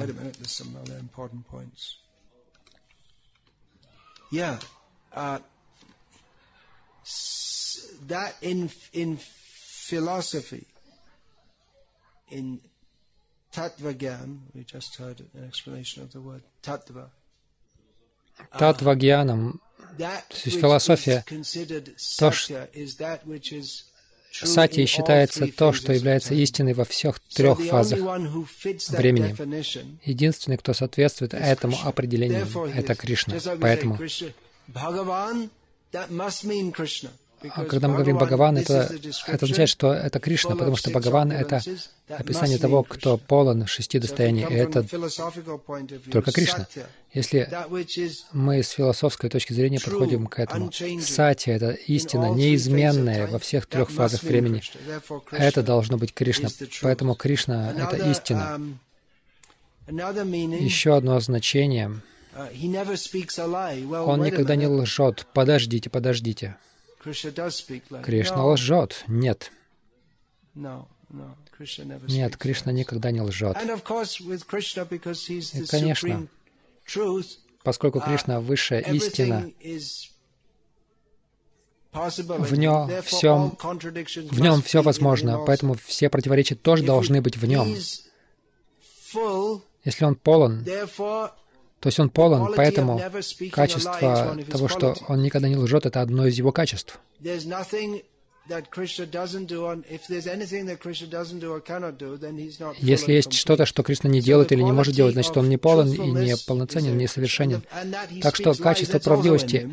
Yeah. 4.34 4.58
Uh, 5.12 5.38
that 8.06 8.34
in, 8.42 8.70
in 8.92 9.18
philosophy, 9.18 10.66
in 12.30 12.60
Tattva 13.52 13.94
Gyan, 13.94 14.38
we 14.54 14.64
just 14.64 14.96
heard 14.96 15.20
an 15.34 15.44
explanation 15.44 16.02
of 16.02 16.12
the 16.12 16.20
word 16.20 16.42
Tattva. 16.62 17.10
Татва 18.52 18.94
гьянам, 18.94 19.60
то 19.98 20.22
есть 20.44 20.60
философия, 20.60 21.24
то, 22.18 22.32
что 22.32 22.68
Сати 24.43 24.85
считается 24.85 25.47
то, 25.47 25.71
что 25.73 25.93
является 25.93 26.33
истиной 26.33 26.73
во 26.73 26.83
всех 26.85 27.19
трех 27.19 27.61
фазах 27.61 27.99
времени. 28.89 29.35
Единственный, 30.03 30.57
кто 30.57 30.73
соответствует 30.73 31.33
этому 31.33 31.77
определению, 31.83 32.47
это 32.73 32.95
Кришна. 32.95 33.35
Поэтому 33.59 33.97
когда 37.67 37.87
мы 37.87 37.95
говорим 37.95 38.17
Бхагаван, 38.17 38.57
это, 38.57 38.89
это 39.27 39.45
означает, 39.45 39.69
что 39.69 39.93
это 39.93 40.19
Кришна, 40.19 40.55
потому 40.55 40.75
что 40.75 40.89
Бхагаван— 40.91 41.31
это 41.33 41.61
описание 42.07 42.57
того, 42.57 42.83
кто 42.83 43.17
полон 43.17 43.65
шести 43.65 43.99
достояний, 43.99 44.45
и 44.49 44.53
это 44.53 44.85
только 46.11 46.31
Кришна. 46.31 46.67
Если 47.13 47.49
мы 48.33 48.61
с 48.61 48.69
философской 48.71 49.29
точки 49.29 49.53
зрения 49.53 49.79
подходим 49.79 50.27
к 50.27 50.39
этому, 50.39 50.71
сати— 51.01 51.49
это 51.51 51.71
истина 51.71 52.31
неизменная 52.31 53.27
во 53.27 53.39
всех 53.39 53.67
трех 53.67 53.89
фазах 53.89 54.23
времени. 54.23 54.61
Это 55.31 55.63
должно 55.63 55.97
быть 55.97 56.13
Кришна. 56.13 56.49
Поэтому 56.81 57.15
Кришна— 57.15 57.71
это 57.77 58.09
истина. 58.09 58.59
Еще 59.87 60.95
одно 60.95 61.19
значение— 61.19 62.01
он 62.35 64.23
никогда 64.23 64.55
не 64.55 64.67
лжет. 64.67 65.25
Подождите, 65.33 65.89
подождите. 65.89 66.57
Кришна 68.03 68.45
лжет. 68.45 69.03
Нет. 69.07 69.51
Нет, 70.53 72.37
Кришна 72.37 72.71
никогда 72.71 73.11
не 73.11 73.21
лжет. 73.21 73.57
И, 75.53 75.65
конечно, 75.67 76.27
поскольку 77.63 77.99
Кришна 78.01 78.39
высшая 78.39 78.81
истина, 78.81 79.51
в 81.91 82.55
нем, 82.55 82.89
всем, 83.03 83.57
в 83.57 84.41
нем 84.41 84.61
все 84.61 84.81
возможно, 84.81 85.43
поэтому 85.45 85.75
все 85.75 86.09
противоречия 86.09 86.55
тоже 86.55 86.83
должны 86.83 87.21
быть 87.21 87.37
в 87.37 87.45
нем. 87.45 87.67
Если 89.83 90.03
он 90.03 90.15
полон, 90.15 90.65
то 91.85 91.89
есть 91.89 91.99
он 91.99 92.09
полон, 92.09 92.51
поэтому 92.55 92.99
качество 93.51 94.35
того, 94.49 94.67
что 94.67 94.95
он 95.07 95.21
никогда 95.21 95.47
не 95.47 95.55
лжет, 95.55 95.85
это 95.85 96.01
одно 96.01 96.25
из 96.25 96.35
его 96.35 96.51
качеств. 96.51 96.99
Если 102.79 103.13
есть 103.13 103.33
что-то, 103.33 103.67
что 103.67 103.83
Кришна 103.83 104.09
не 104.09 104.19
делает 104.19 104.51
или 104.51 104.63
не 104.63 104.71
может 104.71 104.95
делать, 104.95 105.13
значит, 105.13 105.37
он 105.37 105.47
не 105.47 105.57
полон 105.57 105.93
и 105.93 105.99
не 105.99 106.33
полноценен, 106.47 106.97
не 106.97 107.05
совершенен. 107.05 107.61
Так 108.23 108.35
что 108.35 108.55
качество 108.55 108.97
правдивости 108.97 109.69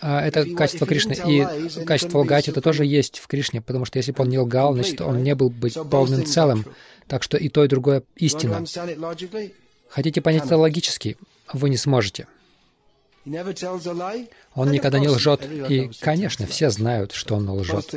а,— 0.00 0.24
это 0.24 0.44
качество 0.54 0.86
Кришны. 0.86 1.16
И 1.26 1.44
качество 1.84 2.18
лгать— 2.20 2.46
это 2.50 2.60
тоже 2.60 2.84
есть 2.86 3.18
в 3.18 3.26
Кришне, 3.26 3.60
потому 3.60 3.84
что 3.84 3.98
если 3.98 4.12
бы 4.12 4.22
он 4.22 4.28
не 4.28 4.38
лгал, 4.38 4.74
значит, 4.74 5.00
он 5.00 5.24
не 5.24 5.34
был 5.34 5.50
бы 5.50 5.70
полным 5.70 6.24
целым. 6.24 6.64
Так 7.08 7.24
что 7.24 7.36
и 7.36 7.48
то, 7.48 7.64
и 7.64 7.68
другое 7.68 8.04
истина. 8.14 8.64
Хотите 9.88 10.20
понять 10.20 10.44
это 10.44 10.56
логически? 10.56 11.16
Вы 11.52 11.70
не 11.70 11.76
сможете. 11.76 12.26
Он 14.54 14.70
никогда 14.70 14.98
не 14.98 15.08
лжет, 15.08 15.42
и, 15.68 15.90
конечно, 16.00 16.46
все 16.46 16.70
знают, 16.70 17.12
что 17.12 17.36
он 17.36 17.50
лжет. 17.50 17.94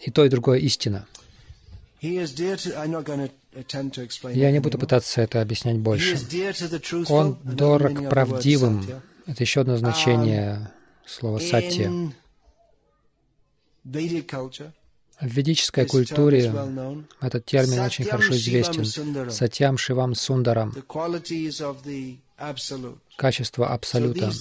И 0.00 0.10
то, 0.10 0.24
и 0.24 0.28
другое 0.28 0.58
истина. 0.58 1.06
Я 2.00 2.26
не 4.50 4.58
буду 4.58 4.78
пытаться 4.78 5.22
это 5.22 5.40
объяснять 5.40 5.78
больше. 5.78 6.18
Он 7.08 7.38
дорог 7.44 8.10
правдивым. 8.10 8.86
Это 9.26 9.42
еще 9.42 9.62
одно 9.62 9.76
значение 9.76 10.70
слова 11.06 11.38
«сатья». 11.38 11.90
В 15.20 15.26
ведической 15.26 15.86
культуре 15.86 16.52
этот 17.20 17.44
термин 17.44 17.80
очень 17.80 18.04
хорошо 18.04 18.34
известен. 18.34 19.30
Сатьям 19.30 19.78
Шивам 19.78 20.14
Сундарам 20.14 20.74
качество 23.16 23.68
Абсолюта. 23.68 24.32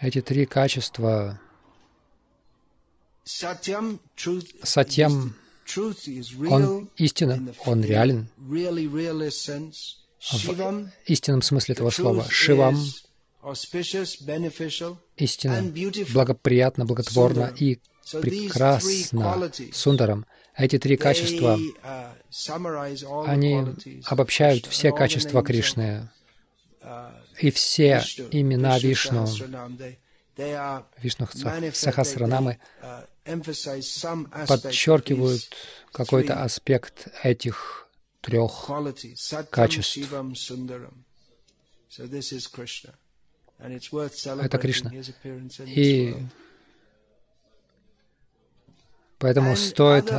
Эти 0.00 0.20
три 0.20 0.46
качества 0.46 1.40
Сатьям, 4.62 5.34
он 6.48 6.90
истина, 6.96 7.54
он 7.66 7.82
реален. 7.84 8.28
в 10.20 10.90
истинном 11.06 11.42
смысле 11.42 11.74
этого 11.74 11.90
слова. 11.90 12.24
Шивам. 12.30 12.78
истина, 15.16 15.62
благоприятно, 16.12 16.86
благотворно 16.86 17.52
и 17.56 17.78
прекрасно, 18.12 19.50
сундаром. 19.72 20.26
Эти 20.56 20.78
три 20.78 20.96
качества, 20.96 21.58
они 23.26 23.64
обобщают 24.06 24.66
все 24.66 24.90
качества 24.92 25.42
Кришны 25.42 26.08
и 27.40 27.50
все 27.50 28.02
имена 28.30 28.78
Вишну, 28.78 29.26
Вишну 31.02 31.26
Сахасранамы 31.72 32.58
подчеркивают 34.46 35.42
какой-то 35.92 36.42
аспект 36.42 37.08
этих 37.22 37.88
трех 38.20 38.70
качеств. 39.50 39.98
Это 43.58 44.58
Кришна. 44.58 44.92
И 45.66 46.14
поэтому 49.18 49.56
стоит 49.56 50.10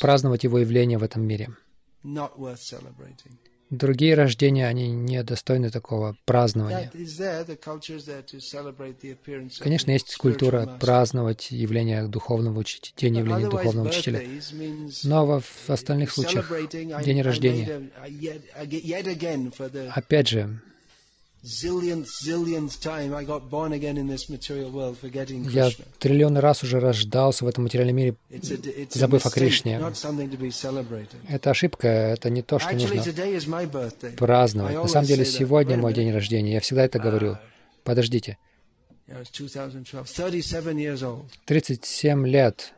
праздновать 0.00 0.44
его 0.44 0.58
явление 0.58 0.98
в 0.98 1.02
этом 1.02 1.22
мире. 1.22 1.50
Другие 3.72 4.14
рождения, 4.14 4.68
они 4.68 4.90
не 4.90 5.22
достойны 5.22 5.70
такого 5.70 6.14
празднования. 6.26 6.92
Конечно, 9.60 9.90
есть 9.92 10.14
культура 10.16 10.76
праздновать 10.78 11.50
явление 11.50 12.06
духовного 12.06 12.58
учителя, 12.58 12.92
день 12.98 13.16
явления 13.16 13.48
духовного 13.48 13.88
учителя. 13.88 14.20
Но 15.04 15.40
в 15.40 15.70
остальных 15.70 16.12
случаях 16.12 16.52
день 17.02 17.22
рождения, 17.22 17.90
опять 19.94 20.28
же, 20.28 20.60
я 25.50 25.70
триллионы 25.98 26.40
раз 26.40 26.62
уже 26.62 26.78
рождался 26.78 27.44
в 27.44 27.48
этом 27.48 27.64
материальном 27.64 27.96
мире, 27.96 28.14
забыв 28.90 29.26
о 29.26 29.30
Кришне. 29.30 29.80
Это 31.28 31.50
ошибка, 31.50 31.88
это 31.88 32.30
не 32.30 32.42
то, 32.42 32.58
что 32.58 32.72
нужно 32.72 33.02
праздновать. 34.16 34.74
На 34.74 34.88
самом 34.88 35.06
деле, 35.06 35.24
сегодня 35.24 35.76
мой 35.76 35.92
день 35.92 36.12
рождения. 36.12 36.54
Я 36.54 36.60
всегда 36.60 36.84
это 36.84 36.98
говорю. 36.98 37.32
Uh, 37.32 37.38
Подождите. 37.84 38.38
37 41.44 42.26
лет. 42.26 42.72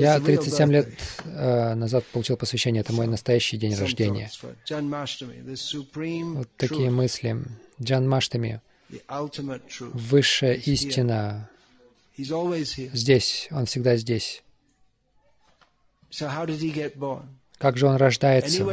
Я 0.00 0.20
37 0.20 0.72
лет 0.72 0.88
э, 1.24 1.74
назад 1.74 2.04
получил 2.06 2.36
посвящение. 2.36 2.80
Это 2.80 2.92
мой 2.92 3.06
настоящий 3.06 3.56
день 3.56 3.72
рождения. 3.80 4.30
Вот 6.34 6.48
такие 6.56 6.90
мысли. 6.90 7.36
Джан 7.82 8.08
Маштами. 8.08 8.60
Высшая 9.92 10.54
истина. 10.54 11.50
Здесь. 12.94 13.48
Он 13.50 13.66
всегда 13.66 13.96
здесь. 13.96 14.42
Как 17.58 17.76
же 17.76 17.86
он 17.86 17.96
рождается? 17.96 18.64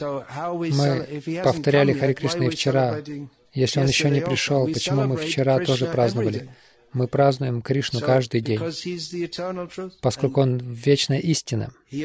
Мы 0.00 1.42
повторяли 1.44 1.92
Хари 1.92 2.14
Кришна 2.14 2.46
и 2.46 2.50
вчера. 2.50 3.00
Если 3.52 3.80
он 3.80 3.86
еще 3.86 4.10
не 4.10 4.20
пришел, 4.20 4.66
почему 4.66 5.04
мы 5.04 5.16
вчера 5.16 5.58
тоже 5.60 5.86
праздновали? 5.86 6.50
Мы 6.92 7.08
празднуем 7.08 7.62
Кришну 7.62 8.00
каждый 8.00 8.40
день, 8.40 8.60
поскольку 10.00 10.40
Он 10.40 10.58
вечная 10.58 11.18
истина. 11.18 11.72
И 11.90 12.04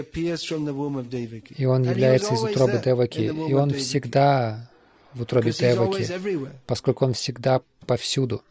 Он 1.65 1.83
является 1.83 2.33
из 2.33 2.43
утробы 2.43 2.81
Деваки. 2.83 3.21
И 3.21 3.53
Он 3.53 3.71
всегда 3.73 4.69
в 5.13 5.21
утробе 5.21 5.51
Деваки, 5.51 6.07
поскольку 6.67 7.05
Он 7.05 7.13
всегда 7.13 7.61
повсюду. 7.85 8.43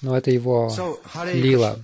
Но 0.00 0.16
это 0.16 0.30
Его 0.30 0.72
лила. 1.32 1.78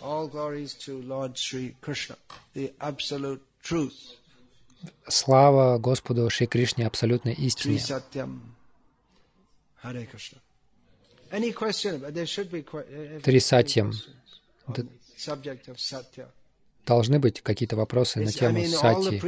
All 0.00 0.28
glories 0.30 0.74
to 0.86 1.02
Lord 1.02 1.34
Sri 1.38 1.74
Krishna, 1.80 2.16
the 2.54 2.74
absolute 2.78 3.40
Слава 5.08 5.78
Господу 5.78 6.28
Шри 6.28 6.46
Кришне, 6.46 6.86
абсолютной 6.86 7.32
истине. 7.32 7.80
Три 13.22 13.40
сатьям. 13.40 13.92
Должны 16.86 17.18
быть 17.18 17.40
какие-то 17.40 17.76
вопросы 17.76 18.20
на 18.20 18.30
тему 18.30 18.62
сати. 18.66 19.18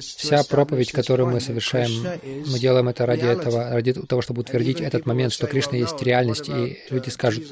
Вся 0.00 0.42
проповедь, 0.44 0.90
которую 0.90 1.28
мы 1.28 1.40
совершаем, 1.40 2.02
мы 2.46 2.58
делаем 2.58 2.88
это 2.88 3.04
ради 3.04 3.26
этого, 3.26 3.70
ради 3.70 3.92
того, 3.92 4.22
чтобы 4.22 4.40
утвердить 4.40 4.80
этот 4.80 5.04
момент, 5.04 5.34
что 5.34 5.46
Кришна 5.46 5.76
есть 5.76 6.00
реальность, 6.02 6.48
и 6.48 6.78
люди 6.88 7.10
скажут, 7.10 7.44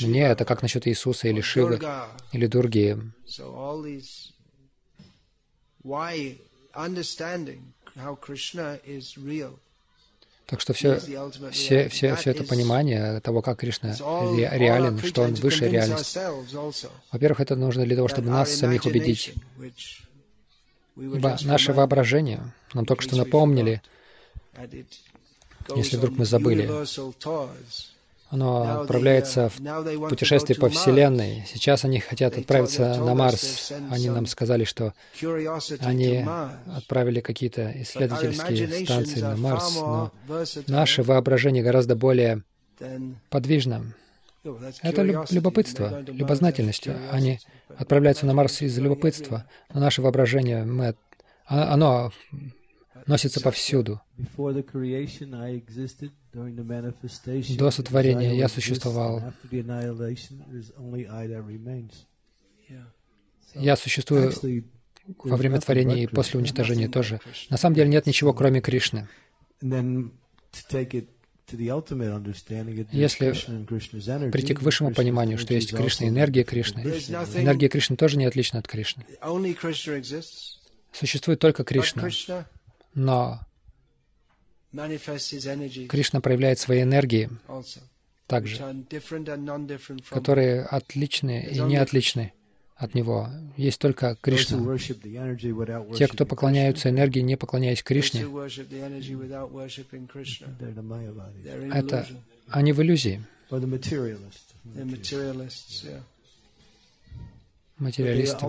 мне 0.00 0.28
это 0.28 0.44
как 0.44 0.62
насчет 0.62 0.86
Иисуса 0.86 1.26
или 1.26 1.40
Шивы, 1.40 1.80
или 2.30 2.46
Дурги. 2.46 2.96
Так 10.46 10.60
что 10.60 10.72
все, 10.72 10.98
все, 11.52 11.88
все, 11.88 12.16
все 12.16 12.30
это 12.32 12.42
понимание 12.42 13.20
того, 13.20 13.40
как 13.40 13.60
Кришна 13.60 13.94
реален, 13.94 14.98
что 14.98 15.22
Он 15.22 15.34
выше 15.34 15.68
реальности. 15.68 16.18
Во-первых, 17.12 17.40
это 17.40 17.54
нужно 17.54 17.84
для 17.84 17.94
того, 17.94 18.08
чтобы 18.08 18.30
нас 18.30 18.52
самих 18.52 18.84
убедить. 18.84 19.34
Ибо 20.96 21.38
наше 21.42 21.72
воображение, 21.72 22.52
нам 22.74 22.84
только 22.84 23.02
что 23.04 23.16
напомнили, 23.16 23.80
если 25.76 25.96
вдруг 25.96 26.18
мы 26.18 26.24
забыли, 26.24 26.68
оно 28.30 28.82
отправляется 28.82 29.48
в 29.48 30.08
путешествие 30.08 30.56
по 30.56 30.68
Вселенной. 30.68 31.44
Сейчас 31.52 31.84
они 31.84 31.98
хотят 31.98 32.38
отправиться 32.38 32.94
на 32.94 33.14
Марс. 33.14 33.72
Они 33.90 34.08
нам 34.08 34.26
сказали, 34.26 34.64
что 34.64 34.94
они 35.80 36.24
отправили 36.76 37.20
какие-то 37.20 37.72
исследовательские 37.82 38.84
станции 38.84 39.20
на 39.20 39.36
Марс, 39.36 39.76
но 39.76 40.12
наше 40.68 41.02
воображение 41.02 41.62
гораздо 41.62 41.96
более 41.96 42.42
подвижно. 43.30 43.94
Это 44.82 45.02
любопытство, 45.30 46.02
любознательность. 46.06 46.88
Они 47.10 47.40
отправляются 47.76 48.26
на 48.26 48.32
Марс 48.32 48.62
из 48.62 48.78
любопытства, 48.78 49.44
но 49.74 49.80
наше 49.80 50.02
воображение, 50.02 50.64
мы, 50.64 50.94
а, 51.46 51.74
оно 51.74 52.10
носится 53.10 53.40
повсюду. 53.40 54.00
До 57.58 57.70
сотворения 57.70 58.36
я 58.36 58.48
существовал. 58.48 59.22
Я 63.54 63.76
существую 63.76 64.32
во 65.24 65.36
время 65.36 65.60
творения 65.60 66.04
и 66.04 66.06
после 66.06 66.38
уничтожения 66.38 66.88
тоже. 66.88 67.20
На 67.50 67.56
самом 67.56 67.74
деле 67.74 67.90
нет 67.90 68.06
ничего, 68.06 68.32
кроме 68.32 68.60
Кришны. 68.60 69.08
Если 72.92 73.34
прийти 74.30 74.54
к 74.54 74.62
высшему 74.62 74.94
пониманию, 74.94 75.36
что 75.36 75.52
есть 75.52 75.74
Кришна, 75.74 76.06
энергия 76.06 76.44
Кришны, 76.44 76.80
энергия 77.34 77.68
Кришны 77.68 77.96
тоже 77.96 78.16
не 78.18 78.26
отлична 78.26 78.60
от 78.60 78.68
Кришны. 78.68 79.04
Существует 80.92 81.40
только 81.40 81.64
Кришна, 81.64 82.08
но 82.94 83.40
Кришна 85.88 86.20
проявляет 86.20 86.58
свои 86.58 86.82
энергии 86.82 87.28
также, 88.26 88.56
которые 90.10 90.62
отличны 90.62 91.48
и 91.50 91.60
не 91.60 91.76
отличны 91.76 92.32
от 92.76 92.94
Него. 92.94 93.28
Есть 93.56 93.80
только 93.80 94.16
Кришна. 94.20 94.58
Те, 95.96 96.06
кто 96.06 96.24
поклоняются 96.24 96.88
энергии, 96.88 97.20
не 97.20 97.36
поклоняясь 97.36 97.82
Кришне, 97.82 98.22
это 101.72 102.06
они 102.48 102.72
в 102.72 102.80
иллюзии. 102.82 103.22
Материалисты. 107.80 108.46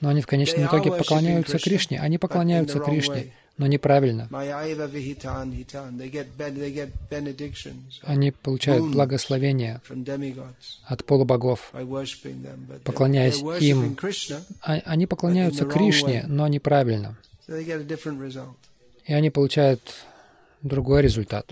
Но 0.00 0.08
они 0.08 0.20
в 0.20 0.26
конечном 0.26 0.66
итоге 0.66 0.92
поклоняются 0.92 1.58
Кришне. 1.58 1.98
Они 1.98 2.18
поклоняются 2.18 2.78
Кришне 2.78 3.32
но 3.58 3.66
неправильно. 3.66 4.28
Они 8.02 8.30
получают 8.30 8.92
благословение 8.92 9.80
от 10.86 11.04
полубогов, 11.04 11.72
поклоняясь 12.84 13.42
им. 13.60 13.96
А, 14.62 14.74
они 14.84 15.06
поклоняются 15.06 15.64
Кришне, 15.64 16.24
но 16.26 16.48
неправильно. 16.48 17.16
И 19.06 19.12
они 19.12 19.30
получают 19.30 19.80
другой 20.62 21.02
результат. 21.02 21.46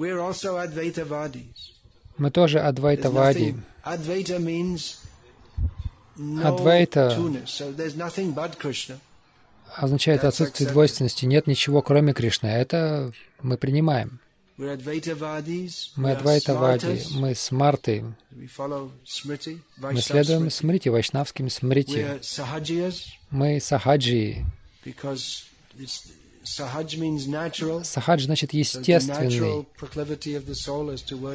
Мы 2.17 2.31
тоже 2.31 2.61
адвайтавади. 2.61 3.55
Адвайта 6.45 7.17
означает 9.77 10.25
отсутствие 10.25 10.69
двойственности. 10.69 11.25
Нет 11.27 11.47
ничего, 11.47 11.83
кроме 11.83 12.13
Кришны. 12.13 12.49
Это 12.49 13.13
мы 13.41 13.57
принимаем. 13.57 14.21
Мы 14.57 14.73
адвайтавади, 16.13 17.03
мы 17.15 17.35
смарты. 17.35 18.05
Мы 18.31 20.01
следуем 20.01 20.51
смрити, 20.51 20.91
вайшнавским 20.91 21.49
смрити. 21.49 22.07
Мы 23.31 23.59
сахаджи. 23.61 24.45
Сахадж 27.85 28.25
значит 28.25 28.53
естественный. 28.53 29.67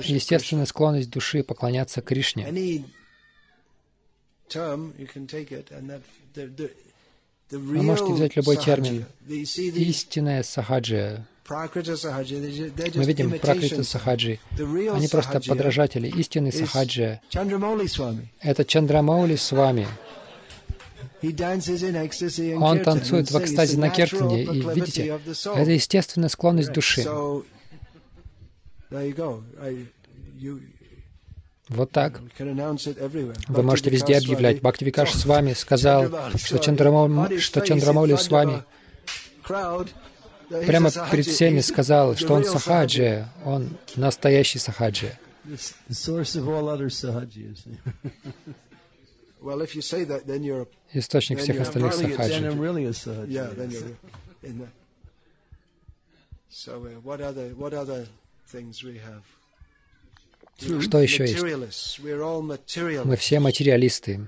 Естественная 0.03 0.65
склонность 0.65 1.09
души 1.09 1.43
поклоняться 1.43 2.01
Кришне. 2.01 2.85
Вы 7.51 7.81
можете 7.83 8.13
взять 8.13 8.35
любой 8.35 8.57
термин. 8.57 9.05
Истинная 9.27 10.43
сахаджи. 10.43 11.25
Мы 11.47 13.05
видим 13.05 13.39
пракрита 13.39 13.83
сахаджи. 13.83 14.39
Они 14.57 15.07
просто 15.07 15.39
подражатели. 15.41 16.07
Истинный 16.07 16.51
сахаджи. 16.51 17.21
Это 18.41 18.65
Чандрамаули 18.65 19.35
с 19.35 19.51
вами. 19.51 19.87
Он 22.57 22.83
танцует 22.83 23.31
в 23.31 23.39
экстазе 23.39 23.77
на 23.77 23.89
Киртане, 23.89 24.43
и 24.43 24.61
видите, 24.61 25.05
это 25.05 25.71
естественная 25.71 26.29
склонность 26.29 26.71
души. 26.71 27.05
Вот 31.69 31.91
так. 31.91 32.21
Вы 33.47 33.63
можете 33.63 33.89
везде 33.89 34.17
объявлять. 34.17 34.61
Бхактивикаш 34.61 35.11
с 35.13 35.25
вами 35.25 35.53
сказал, 35.53 36.05
что, 36.35 36.59
Чандрамау... 36.59 37.39
что 37.39 37.61
Чандрамаули 37.61 38.15
с 38.15 38.29
вами. 38.29 38.63
Прямо 40.67 40.91
перед 41.11 41.25
всеми 41.25 41.61
сказал, 41.61 42.15
что 42.15 42.33
он 42.33 42.45
сахаджи, 42.45 43.27
он 43.43 43.69
настоящий 43.95 44.59
сахаджи. 44.59 45.17
Источник 50.93 51.39
всех 51.39 51.61
остальных 51.61 51.93
сахаджи. 51.93 52.51
So, 56.55 56.85
uh, 56.85 57.01
what 57.03 57.19
other, 57.19 57.49
what 57.49 57.73
other 57.73 58.07
things 58.47 58.81
we 58.81 58.97
have? 58.97 59.23
Что 60.57 61.01
еще 61.01 61.23
есть? 61.23 61.99
Мы 63.05 63.15
все 63.17 63.39
материалисты. 63.39 64.27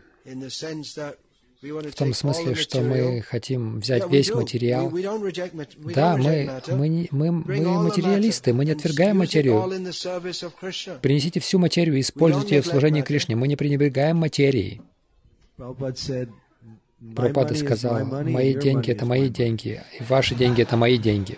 В 1.61 1.95
том 1.95 2.13
смысле, 2.13 2.53
что 2.53 2.81
мы 2.81 3.21
хотим 3.21 3.79
взять 3.79 4.09
весь 4.11 4.31
материал. 4.31 4.91
Да, 5.95 6.15
мы, 6.17 6.61
мы, 6.67 7.07
мы, 7.09 7.31
мы 7.31 7.83
материалисты, 7.83 8.53
мы 8.53 8.63
не 8.65 8.71
отвергаем 8.71 9.17
материю. 9.17 9.63
Принесите 11.01 11.39
всю 11.39 11.57
материю 11.57 11.97
и 11.97 12.01
используйте 12.01 12.55
ее 12.57 12.61
в 12.61 12.67
служении 12.67 13.01
Кришне. 13.01 13.35
Мы 13.35 13.47
не 13.47 13.55
пренебрегаем 13.55 14.17
материей. 14.17 14.81
Пропада 17.15 17.55
сказал, 17.55 18.05
мои 18.05 18.53
деньги— 18.53 18.91
это 18.91 19.05
мои 19.05 19.29
деньги, 19.29 19.83
и 19.99 20.03
ваши 20.03 20.35
деньги— 20.35 20.61
это 20.63 20.77
мои 20.77 20.97
деньги. 20.97 21.37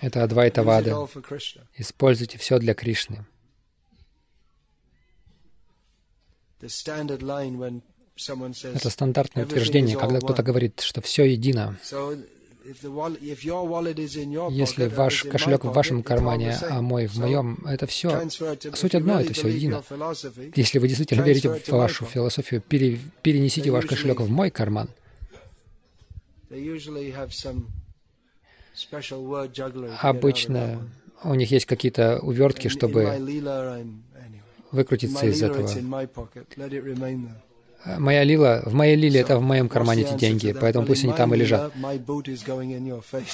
Это 0.00 0.22
Адвайтавада. 0.22 1.08
Используйте 1.76 2.38
все 2.38 2.58
для 2.58 2.74
Кришны. 2.74 3.26
Это 6.60 8.90
стандартное 8.90 9.44
утверждение, 9.44 9.96
когда 9.96 10.20
кто-то 10.20 10.42
говорит, 10.42 10.80
что 10.80 11.02
все 11.02 11.24
едино. 11.24 11.76
Если 14.50 14.86
ваш 14.86 15.24
кошелек 15.24 15.64
в 15.64 15.72
вашем 15.72 16.02
кармане, 16.02 16.56
а 16.70 16.80
мой 16.80 17.06
в 17.06 17.18
моем, 17.18 17.58
это 17.66 17.86
все, 17.86 18.26
суть 18.30 18.94
одно, 18.94 19.20
это 19.20 19.34
все 19.34 19.48
едино. 19.48 19.84
Если 20.54 20.78
вы 20.78 20.88
действительно 20.88 21.22
верите 21.22 21.50
в 21.50 21.68
вашу 21.68 22.06
философию, 22.06 22.62
перенесите 22.62 23.70
ваш 23.70 23.84
кошелек 23.84 24.20
в 24.20 24.30
мой 24.30 24.50
карман— 24.50 24.88
Обычно 30.00 30.88
у 31.22 31.34
них 31.34 31.50
есть 31.50 31.66
какие-то 31.66 32.18
увертки, 32.20 32.68
чтобы 32.68 33.04
выкрутиться 34.72 35.26
из 35.26 35.42
этого. 35.42 35.68
Моя 37.98 38.24
лила, 38.24 38.62
в 38.64 38.72
моей 38.72 38.96
лиле 38.96 39.20
это 39.20 39.36
в 39.38 39.42
моем 39.42 39.68
кармане 39.68 40.02
эти 40.02 40.14
деньги, 40.14 40.56
поэтому 40.58 40.86
пусть 40.86 41.04
они 41.04 41.12
там 41.12 41.34
и 41.34 41.36
лежат. 41.36 41.70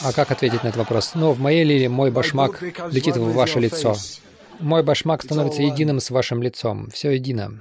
А 0.03 0.13
как 0.13 0.31
ответить 0.33 0.65
на 0.65 0.69
этот 0.69 0.79
вопрос? 0.79 1.13
Ну, 1.15 1.33
в 1.33 1.39
моей 1.39 1.65
лиле 1.65 1.89
мой 1.89 2.11
башмак 2.11 2.61
летит 2.91 3.17
в 3.17 3.33
ваше 3.33 3.61
лицо. 3.61 3.95
Мой 4.59 4.83
башмак 4.83 5.23
становится 5.23 5.63
единым 5.63 6.01
с 6.01 6.11
вашим 6.11 6.43
лицом. 6.43 6.91
Все 6.91 7.13
едино. 7.13 7.61